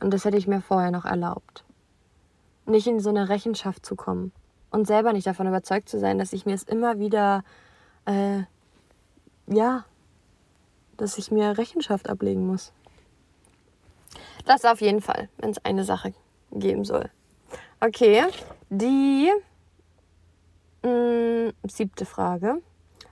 [0.00, 1.64] Und das hätte ich mir vorher noch erlaubt.
[2.66, 4.32] Nicht in so eine Rechenschaft zu kommen
[4.70, 7.42] und selber nicht davon überzeugt zu sein, dass ich mir es immer wieder,
[8.04, 8.42] äh,
[9.46, 9.86] ja,
[10.98, 12.72] dass ich mir Rechenschaft ablegen muss.
[14.44, 16.12] Das auf jeden Fall, wenn es eine Sache
[16.52, 17.10] geben soll.
[17.80, 18.24] Okay,
[18.70, 19.30] die
[20.82, 22.62] mh, mm, siebte Frage.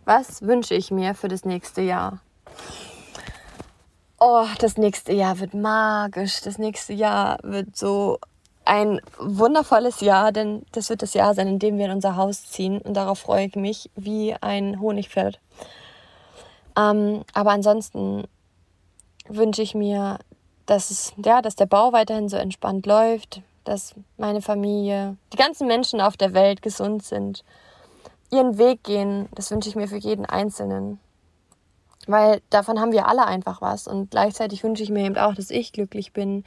[0.04, 2.20] Was wünsche ich mir für das nächste Jahr?
[4.18, 6.40] Oh, das nächste Jahr wird magisch.
[6.42, 8.18] Das nächste Jahr wird so
[8.64, 12.44] ein wundervolles Jahr, denn das wird das Jahr sein, in dem wir in unser Haus
[12.44, 12.80] ziehen.
[12.80, 15.40] Und darauf freue ich mich wie ein Honigpferd.
[16.76, 18.24] Ähm, aber ansonsten
[19.28, 20.18] wünsche ich mir
[20.66, 25.66] dass es, ja, dass der Bau weiterhin so entspannt läuft, dass meine Familie, die ganzen
[25.66, 27.44] Menschen auf der Welt gesund sind,
[28.30, 29.28] ihren Weg gehen.
[29.34, 30.98] Das wünsche ich mir für jeden Einzelnen.
[32.06, 33.86] Weil davon haben wir alle einfach was.
[33.86, 36.44] Und gleichzeitig wünsche ich mir eben auch, dass ich glücklich bin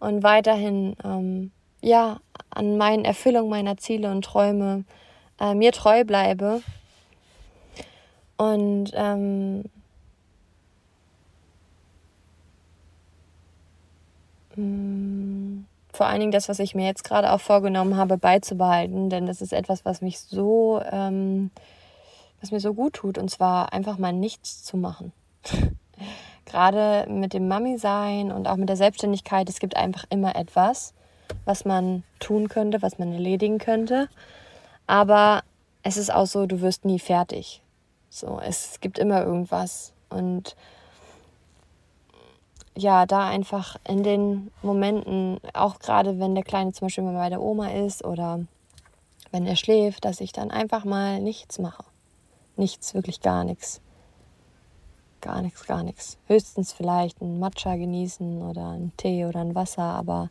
[0.00, 4.84] und weiterhin ähm, ja, an meinen Erfüllung meiner Ziele und Träume
[5.40, 6.62] äh, mir treu bleibe.
[8.36, 9.64] Und ähm,
[14.56, 19.26] Mm, vor allen Dingen das, was ich mir jetzt gerade auch vorgenommen habe, beizubehalten, denn
[19.26, 21.50] das ist etwas, was mich so, ähm,
[22.40, 25.12] was mir so gut tut, und zwar einfach mal nichts zu machen.
[26.44, 30.92] gerade mit dem Mami-Sein und auch mit der Selbstständigkeit, es gibt einfach immer etwas,
[31.44, 34.08] was man tun könnte, was man erledigen könnte.
[34.86, 35.42] Aber
[35.82, 37.62] es ist auch so, du wirst nie fertig.
[38.10, 39.94] So, es gibt immer irgendwas.
[40.10, 40.56] Und
[42.76, 47.42] ja, da einfach in den Momenten, auch gerade wenn der Kleine zum Beispiel bei der
[47.42, 48.40] Oma ist oder
[49.30, 51.84] wenn er schläft, dass ich dann einfach mal nichts mache.
[52.56, 53.80] Nichts, wirklich gar nichts.
[55.20, 56.18] Gar nichts, gar nichts.
[56.26, 60.30] Höchstens vielleicht ein Matcha genießen oder einen Tee oder ein Wasser, aber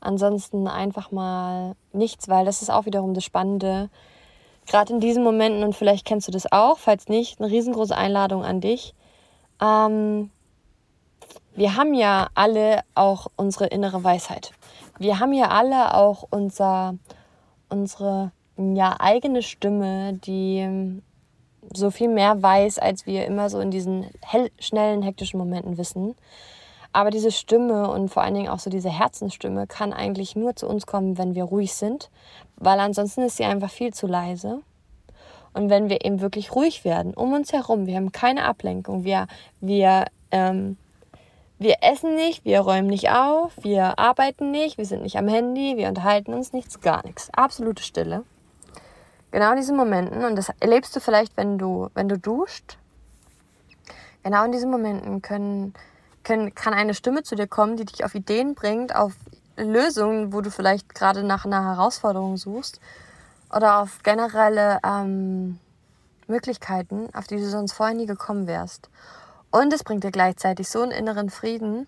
[0.00, 3.90] ansonsten einfach mal nichts, weil das ist auch wiederum das Spannende.
[4.66, 8.44] Gerade in diesen Momenten, und vielleicht kennst du das auch, falls nicht, eine riesengroße Einladung
[8.44, 8.94] an dich.
[9.60, 10.30] Ähm,
[11.54, 14.52] wir haben ja alle auch unsere innere Weisheit.
[14.98, 16.94] Wir haben ja alle auch unser,
[17.68, 21.00] unsere ja, eigene Stimme, die
[21.74, 26.14] so viel mehr weiß, als wir immer so in diesen hell, schnellen, hektischen Momenten wissen.
[26.92, 30.68] Aber diese Stimme und vor allen Dingen auch so diese Herzensstimme kann eigentlich nur zu
[30.68, 32.10] uns kommen, wenn wir ruhig sind,
[32.56, 34.60] weil ansonsten ist sie einfach viel zu leise.
[35.54, 39.26] Und wenn wir eben wirklich ruhig werden, um uns herum, wir haben keine Ablenkung, wir,
[39.60, 40.76] wir ähm,
[41.62, 45.76] wir essen nicht, wir räumen nicht auf, wir arbeiten nicht, wir sind nicht am Handy,
[45.76, 47.30] wir unterhalten uns nichts, gar nichts.
[47.32, 48.24] Absolute Stille.
[49.30, 52.76] Genau in diesen Momenten, und das erlebst du vielleicht, wenn du, wenn du duscht,
[54.22, 55.74] genau in diesen Momenten können,
[56.22, 59.14] können, kann eine Stimme zu dir kommen, die dich auf Ideen bringt, auf
[59.56, 62.80] Lösungen, wo du vielleicht gerade nach einer Herausforderung suchst
[63.54, 65.58] oder auf generelle ähm,
[66.26, 68.88] Möglichkeiten, auf die du sonst vorher nie gekommen wärst.
[69.52, 71.86] Und es bringt dir gleichzeitig so einen inneren Frieden.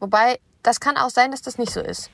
[0.00, 2.10] Wobei, das kann auch sein, dass das nicht so ist.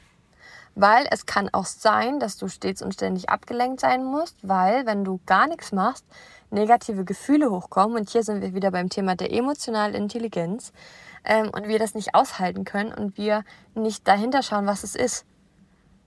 [0.75, 5.05] Weil es kann auch sein, dass du stets und ständig abgelenkt sein musst, weil wenn
[5.05, 6.05] du gar nichts machst,
[6.51, 7.97] negative Gefühle hochkommen.
[7.97, 10.73] Und hier sind wir wieder beim Thema der emotionalen Intelligenz.
[11.25, 13.43] Ähm, und wir das nicht aushalten können und wir
[13.75, 15.25] nicht dahinter schauen, was es ist.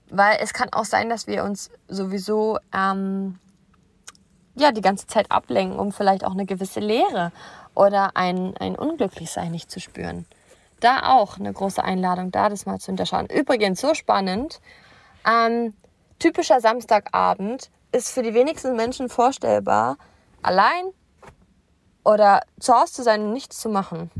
[0.08, 3.38] Weil es kann auch sein, dass wir uns sowieso ähm,
[4.54, 7.32] ja, die ganze Zeit ablenken, um vielleicht auch eine gewisse Leere
[7.74, 10.26] oder ein, ein Unglücklichsein nicht zu spüren.
[10.80, 13.26] da auch eine große Einladung, da das mal zu hinterschauen.
[13.26, 14.60] Übrigens, so spannend,
[15.24, 15.74] ähm,
[16.18, 19.96] typischer Samstagabend ist für die wenigsten Menschen vorstellbar,
[20.42, 20.86] allein
[22.04, 24.10] oder zu Hause zu sein und nichts zu machen.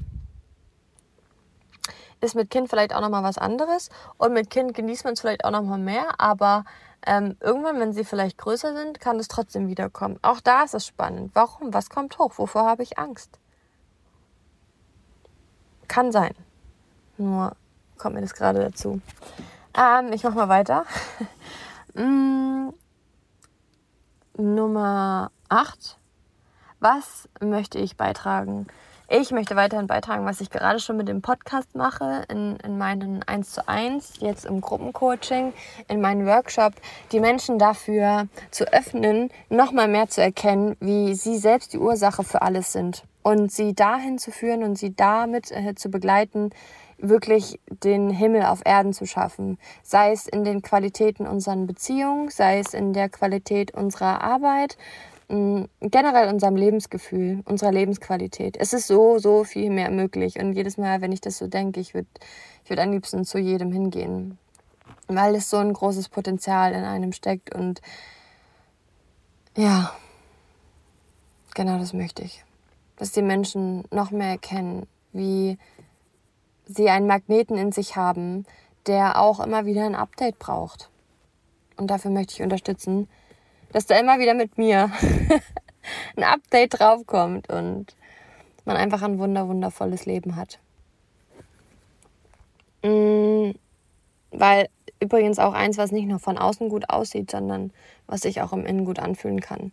[2.20, 5.44] Ist mit Kind vielleicht auch nochmal was anderes und mit Kind genießt man es vielleicht
[5.44, 6.64] auch nochmal mehr, aber
[7.04, 10.20] ähm, irgendwann, wenn sie vielleicht größer sind, kann es trotzdem wiederkommen.
[10.22, 11.32] Auch da ist es spannend.
[11.34, 11.74] Warum?
[11.74, 12.38] Was kommt hoch?
[12.38, 13.40] Wovor habe ich Angst?
[15.88, 16.34] Kann sein.
[17.18, 17.56] Nur
[17.98, 19.00] kommt mir das gerade dazu.
[19.76, 20.84] Ähm, ich mache mal weiter.
[21.94, 22.70] mm,
[24.36, 25.98] Nummer 8.
[26.80, 28.66] Was möchte ich beitragen?
[29.14, 33.22] Ich möchte weiterhin beitragen, was ich gerade schon mit dem Podcast mache, in, in meinen
[33.22, 35.52] 1 zu 1, jetzt im Gruppencoaching,
[35.88, 36.72] in meinem Workshop,
[37.12, 42.40] die Menschen dafür zu öffnen, nochmal mehr zu erkennen, wie sie selbst die Ursache für
[42.40, 46.48] alles sind und sie dahin zu führen und sie damit äh, zu begleiten,
[46.96, 49.58] wirklich den Himmel auf Erden zu schaffen.
[49.82, 54.78] Sei es in den Qualitäten unserer Beziehungen, sei es in der Qualität unserer Arbeit,
[55.80, 58.56] generell unserem Lebensgefühl, unserer Lebensqualität.
[58.58, 60.38] Es ist so, so viel mehr möglich.
[60.38, 62.08] Und jedes Mal, wenn ich das so denke, ich würde
[62.64, 64.38] ich würd am liebsten zu jedem hingehen.
[65.08, 67.54] Weil es so ein großes Potenzial in einem steckt.
[67.54, 67.80] Und
[69.56, 69.92] ja,
[71.54, 72.44] genau das möchte ich.
[72.96, 75.56] Dass die Menschen noch mehr erkennen, wie
[76.66, 78.44] sie einen Magneten in sich haben,
[78.86, 80.90] der auch immer wieder ein Update braucht.
[81.76, 83.08] Und dafür möchte ich unterstützen,
[83.72, 84.90] dass da immer wieder mit mir
[86.16, 87.96] ein Update draufkommt und
[88.64, 90.60] man einfach ein wunder wundervolles Leben hat.
[92.84, 93.54] Mhm,
[94.30, 94.68] weil
[95.00, 97.72] übrigens auch eins, was nicht nur von außen gut aussieht, sondern
[98.06, 99.72] was sich auch im Innen gut anfühlen kann.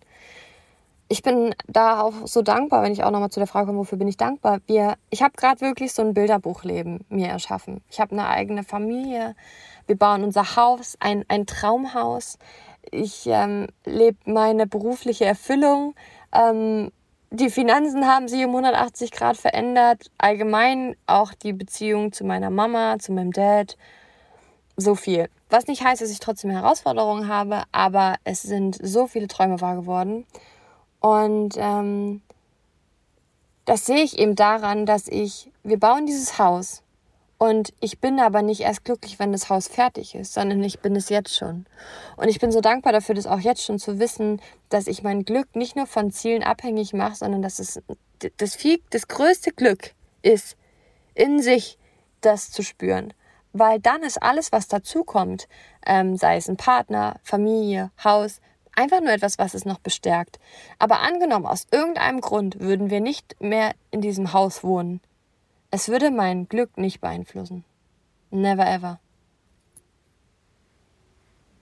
[1.12, 3.98] Ich bin da auch so dankbar, wenn ich auch nochmal zu der Frage komme, wofür
[3.98, 4.60] bin ich dankbar?
[4.68, 7.82] Wir, ich habe gerade wirklich so ein Bilderbuchleben mir erschaffen.
[7.90, 9.36] Ich habe eine eigene Familie.
[9.88, 12.38] Wir bauen unser Haus, ein, ein Traumhaus
[12.92, 15.96] ich ähm, lebe meine berufliche Erfüllung.
[16.32, 16.92] Ähm,
[17.32, 20.10] die Finanzen haben sich um 180 Grad verändert.
[20.18, 23.78] Allgemein auch die Beziehung zu meiner Mama, zu meinem Dad.
[24.78, 25.30] So viel.
[25.50, 29.76] Was nicht heißt, dass ich trotzdem Herausforderungen habe, aber es sind so viele Träume wahr
[29.76, 30.26] geworden.
[31.00, 32.22] Und ähm,
[33.66, 36.82] das sehe ich eben daran, dass ich, wir bauen dieses Haus
[37.40, 40.94] und ich bin aber nicht erst glücklich, wenn das Haus fertig ist, sondern ich bin
[40.98, 41.66] es jetzt schon.
[42.18, 45.24] Und ich bin so dankbar dafür, das auch jetzt schon zu wissen, dass ich mein
[45.24, 47.82] Glück nicht nur von Zielen abhängig mache, sondern dass es
[48.36, 50.58] das viel, das größte Glück ist,
[51.16, 51.78] in sich
[52.20, 53.14] das zu spüren.
[53.54, 55.48] Weil dann ist alles, was dazukommt,
[55.86, 58.42] ähm, sei es ein Partner, Familie, Haus,
[58.76, 60.40] einfach nur etwas, was es noch bestärkt.
[60.78, 65.00] Aber angenommen, aus irgendeinem Grund würden wir nicht mehr in diesem Haus wohnen,
[65.72, 67.64] es würde mein Glück nicht beeinflussen.
[68.32, 69.00] Never ever.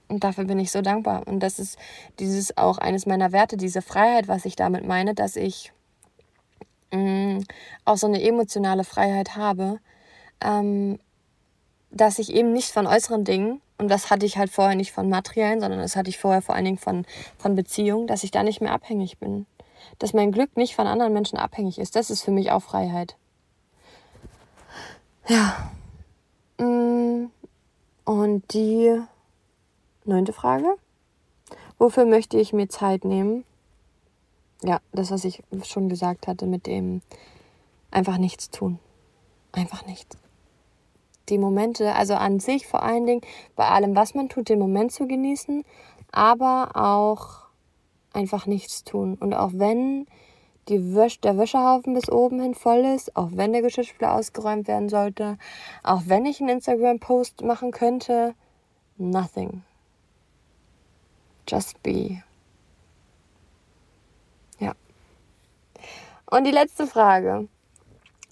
[0.08, 1.28] Und dafür bin ich so dankbar.
[1.28, 1.78] Und das ist
[2.20, 5.74] dieses auch eines meiner Werte, diese Freiheit, was ich damit meine, dass ich
[6.92, 7.44] mh, mm,
[7.86, 9.80] auch so eine emotionale Freiheit habe,
[10.42, 11.00] ähm,
[11.92, 15.10] dass ich eben nicht von äußeren Dingen, und das hatte ich halt vorher nicht von
[15.10, 17.06] materiellen, sondern das hatte ich vorher vor allen Dingen von,
[17.38, 19.46] von Beziehungen, dass ich da nicht mehr abhängig bin.
[20.00, 21.96] Dass mein Glück nicht von anderen Menschen abhängig ist.
[21.96, 23.18] Das ist für mich auch Freiheit.
[25.28, 25.72] Ja.
[26.58, 27.30] Mm.
[28.06, 29.02] Und die
[30.06, 30.78] neunte Frage.
[31.78, 33.44] Wofür möchte ich mir Zeit nehmen?
[34.64, 37.02] Ja, das, was ich schon gesagt hatte, mit dem
[37.92, 38.80] einfach nichts tun.
[39.52, 40.18] Einfach nichts.
[41.30, 43.22] Die Momente, also an sich vor allen Dingen,
[43.56, 45.66] bei allem, was man tut, den Moment zu genießen,
[46.12, 47.48] aber auch
[48.14, 49.16] einfach nichts tun.
[49.20, 50.08] Und auch wenn
[50.70, 54.90] die Wäsch der Wäschehaufen bis oben hin voll ist, auch wenn der Geschirrspüler ausgeräumt werden
[54.90, 55.38] sollte,
[55.84, 58.36] auch wenn ich einen Instagram-Post machen könnte.
[58.98, 59.64] Nothing.
[61.48, 62.24] Just be.
[64.60, 64.74] Ja.
[66.30, 67.48] Und die letzte Frage.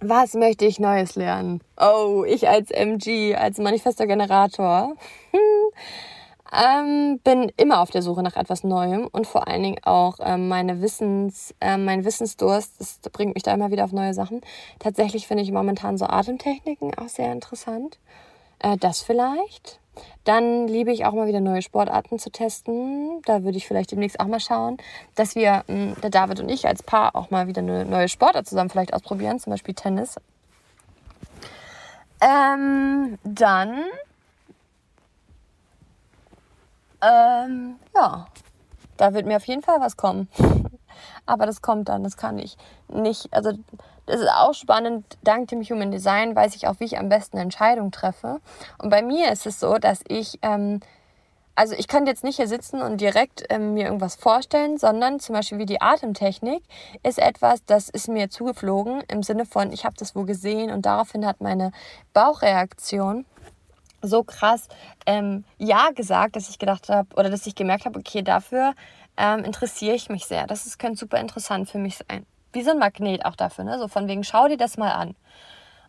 [0.01, 1.61] Was möchte ich Neues lernen?
[1.77, 4.95] Oh, ich als MG, als Manifester Generator.
[6.53, 10.47] Ähm, bin immer auf der Suche nach etwas Neuem und vor allen Dingen auch ähm,
[10.47, 14.41] meine Wissens, äh, mein Wissensdurst, das bringt mich da immer wieder auf neue Sachen.
[14.79, 17.97] Tatsächlich finde ich momentan so Atemtechniken auch sehr interessant.
[18.59, 19.79] Äh, das vielleicht.
[20.23, 23.21] Dann liebe ich auch mal wieder neue Sportarten zu testen.
[23.25, 24.77] Da würde ich vielleicht demnächst auch mal schauen,
[25.15, 28.07] dass wir, mh, hm, der David und ich als Paar, auch mal wieder eine neue
[28.07, 30.17] Sportart zusammen vielleicht ausprobieren, zum Beispiel Tennis.
[32.21, 33.83] Ähm, dann
[37.01, 38.27] ähm, ja,
[38.97, 40.27] da wird mir auf jeden Fall was kommen.
[41.25, 43.33] Aber das kommt dann, das kann ich nicht.
[43.33, 43.51] Also
[44.05, 45.17] Das ist auch spannend.
[45.23, 48.39] Dank dem Human Design weiß ich auch, wie ich am besten Entscheidungen treffe.
[48.77, 50.79] Und bei mir ist es so, dass ich, ähm,
[51.55, 55.33] also ich könnte jetzt nicht hier sitzen und direkt ähm, mir irgendwas vorstellen, sondern zum
[55.33, 56.61] Beispiel wie die Atemtechnik
[57.01, 60.85] ist etwas, das ist mir zugeflogen im Sinne von, ich habe das wo gesehen und
[60.85, 61.71] daraufhin hat meine
[62.13, 63.25] Bauchreaktion
[64.05, 64.67] so krass
[65.05, 68.73] ähm, Ja gesagt, dass ich gedacht habe oder dass ich gemerkt habe, okay, dafür
[69.17, 70.47] ähm, interessiere ich mich sehr.
[70.47, 72.25] Das ist, könnte super interessant für mich sein.
[72.53, 73.77] Wie so ein Magnet auch dafür, ne?
[73.79, 75.15] So von wegen, schau dir das mal an.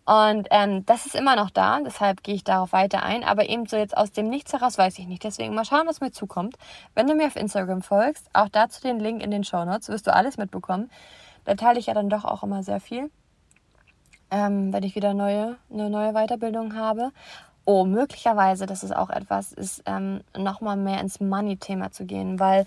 [0.06, 3.24] Und ähm, das ist immer noch da, deshalb gehe ich darauf weiter ein.
[3.24, 5.24] Aber eben so jetzt aus dem Nichts heraus weiß ich nicht.
[5.24, 6.56] Deswegen mal schauen, was mir zukommt.
[6.94, 10.06] Wenn du mir auf Instagram folgst, auch dazu den Link in den Show Notes, wirst
[10.06, 10.90] du alles mitbekommen.
[11.44, 13.10] Da teile ich ja dann doch auch immer sehr viel,
[14.30, 17.10] ähm, wenn ich wieder neue, eine neue Weiterbildung habe.
[17.68, 22.64] Oh, möglicherweise, das ist auch etwas, ist ähm, nochmal mehr ins Money-Thema zu gehen, weil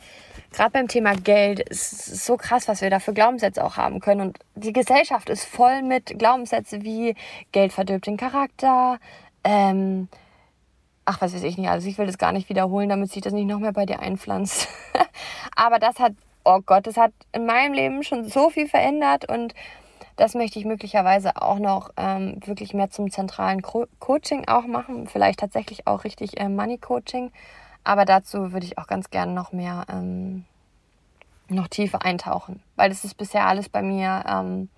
[0.52, 4.02] gerade beim Thema Geld ist es so krass, was wir da für Glaubenssätze auch haben
[4.02, 4.20] können.
[4.20, 7.16] Und die Gesellschaft ist voll mit Glaubenssätzen wie
[7.54, 9.00] Geld verdirbt den Charakter,
[9.46, 10.10] ähm,
[11.06, 13.34] ach, was weiß ich nicht, also ich will das gar nicht wiederholen, damit sich das
[13.34, 14.68] nicht noch mehr bei dir einpflanzt.
[15.56, 19.56] Aber das hat, oh Gott, das hat in meinem Leben schon so viel verändert und
[20.20, 25.08] das möchte ich möglicherweise auch noch ähm, wirklich mehr zum zentralen Co Coaching auch machen.
[25.08, 27.32] Vielleicht tatsächlich auch richtig äh, Money Coaching.
[27.86, 30.44] Aber dazu würde ich auch ganz gerne noch mehr, ähm,
[31.48, 32.62] noch tiefer eintauchen.
[32.76, 34.70] Weil das ist bisher alles bei mir, ähm,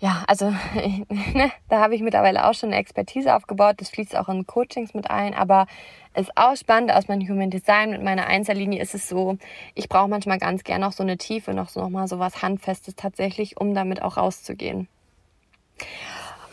[0.00, 0.50] ja, also
[1.08, 3.76] ne, da habe ich mittlerweile auch schon eine Expertise aufgebaut.
[3.78, 5.32] Das fließt auch in Coachings mit ein.
[5.32, 5.68] Aber
[6.14, 9.38] ist auch spannend aus meinem Human Design mit meiner Einzellinie ist es so,
[9.74, 12.42] ich brauche manchmal ganz gerne noch so eine Tiefe, noch so noch mal so was
[12.42, 14.88] Handfestes tatsächlich, um damit auch rauszugehen.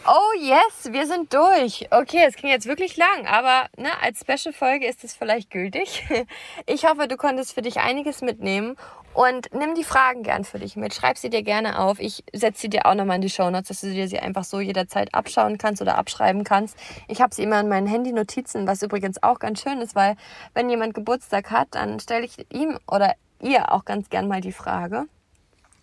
[0.07, 1.87] Oh yes, wir sind durch.
[1.91, 6.03] Okay, es ging jetzt wirklich lang, aber ne, als Special-Folge ist es vielleicht gültig.
[6.65, 8.75] Ich hoffe, du konntest für dich einiges mitnehmen
[9.13, 10.93] und nimm die Fragen gern für dich mit.
[10.93, 11.99] Schreib sie dir gerne auf.
[11.99, 14.43] Ich setze sie dir auch nochmal in die Show Notes, dass du dir sie einfach
[14.43, 16.77] so jederzeit abschauen kannst oder abschreiben kannst.
[17.07, 20.15] Ich habe sie immer in meinen Handy-Notizen, was übrigens auch ganz schön ist, weil
[20.53, 24.51] wenn jemand Geburtstag hat, dann stelle ich ihm oder ihr auch ganz gern mal die
[24.51, 25.05] Frage.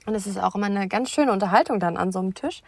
[0.06, 2.62] Und es ist auch immer eine ganz schöne Unterhaltung dann an so einem Tisch.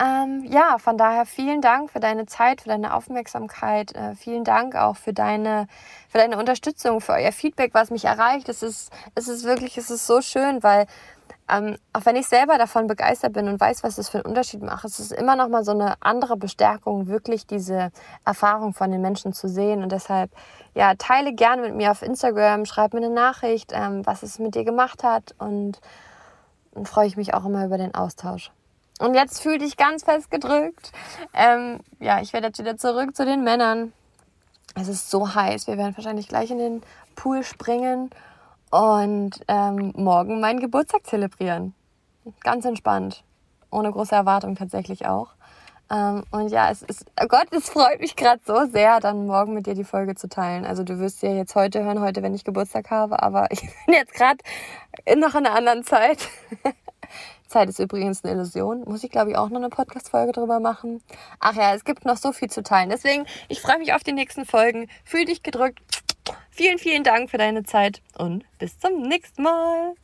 [0.00, 3.94] Ähm, ja, von daher vielen Dank für deine Zeit, für deine Aufmerksamkeit.
[3.94, 5.66] Äh, vielen Dank auch für deine,
[6.08, 8.48] für deine Unterstützung, für euer Feedback, was mich erreicht.
[8.48, 10.86] Es ist, es ist wirklich, es ist so schön, weil
[11.50, 14.62] ähm, auch wenn ich selber davon begeistert bin und weiß, was das für einen Unterschied
[14.62, 17.90] macht, es ist immer noch mal so eine andere Bestärkung, wirklich diese
[18.24, 19.82] Erfahrung von den Menschen zu sehen.
[19.82, 20.30] Und deshalb,
[20.74, 24.54] ja, teile gerne mit mir auf Instagram, schreib mir eine Nachricht, ähm, was es mit
[24.54, 25.34] dir gemacht hat.
[25.38, 25.80] Und
[26.72, 28.50] dann freue ich mich auch immer über den Austausch.
[29.00, 30.92] Und jetzt fühl dich ganz fest gedrückt.
[31.32, 33.94] Ähm, ja, ich werde jetzt wieder zurück zu den Männern.
[34.74, 35.66] Es ist so heiß.
[35.66, 36.82] Wir werden wahrscheinlich gleich in den
[37.16, 38.10] Pool springen
[38.70, 41.74] und ähm, morgen meinen Geburtstag zelebrieren.
[42.40, 43.24] Ganz entspannt.
[43.70, 45.30] Ohne große Erwartung tatsächlich auch.
[45.90, 49.54] Ähm, und ja, es ist, oh Gott, es freut mich gerade so sehr, dann morgen
[49.54, 50.66] mit dir die Folge zu teilen.
[50.66, 53.94] Also du wirst ja jetzt heute hören, heute, wenn ich Geburtstag habe, aber ich bin
[53.94, 54.38] jetzt gerade
[55.16, 56.28] noch in einer anderen Zeit.
[57.50, 58.84] Zeit ist übrigens eine Illusion.
[58.84, 61.02] Muss ich, glaube ich, auch noch eine Podcast-Folge drüber machen.
[61.38, 62.90] Ach ja, es gibt noch so viel zu teilen.
[62.90, 64.88] Deswegen, ich freue mich auf die nächsten Folgen.
[65.04, 65.80] Fühl dich gedrückt.
[66.50, 69.94] Vielen, vielen Dank für deine Zeit und bis zum nächsten Mal.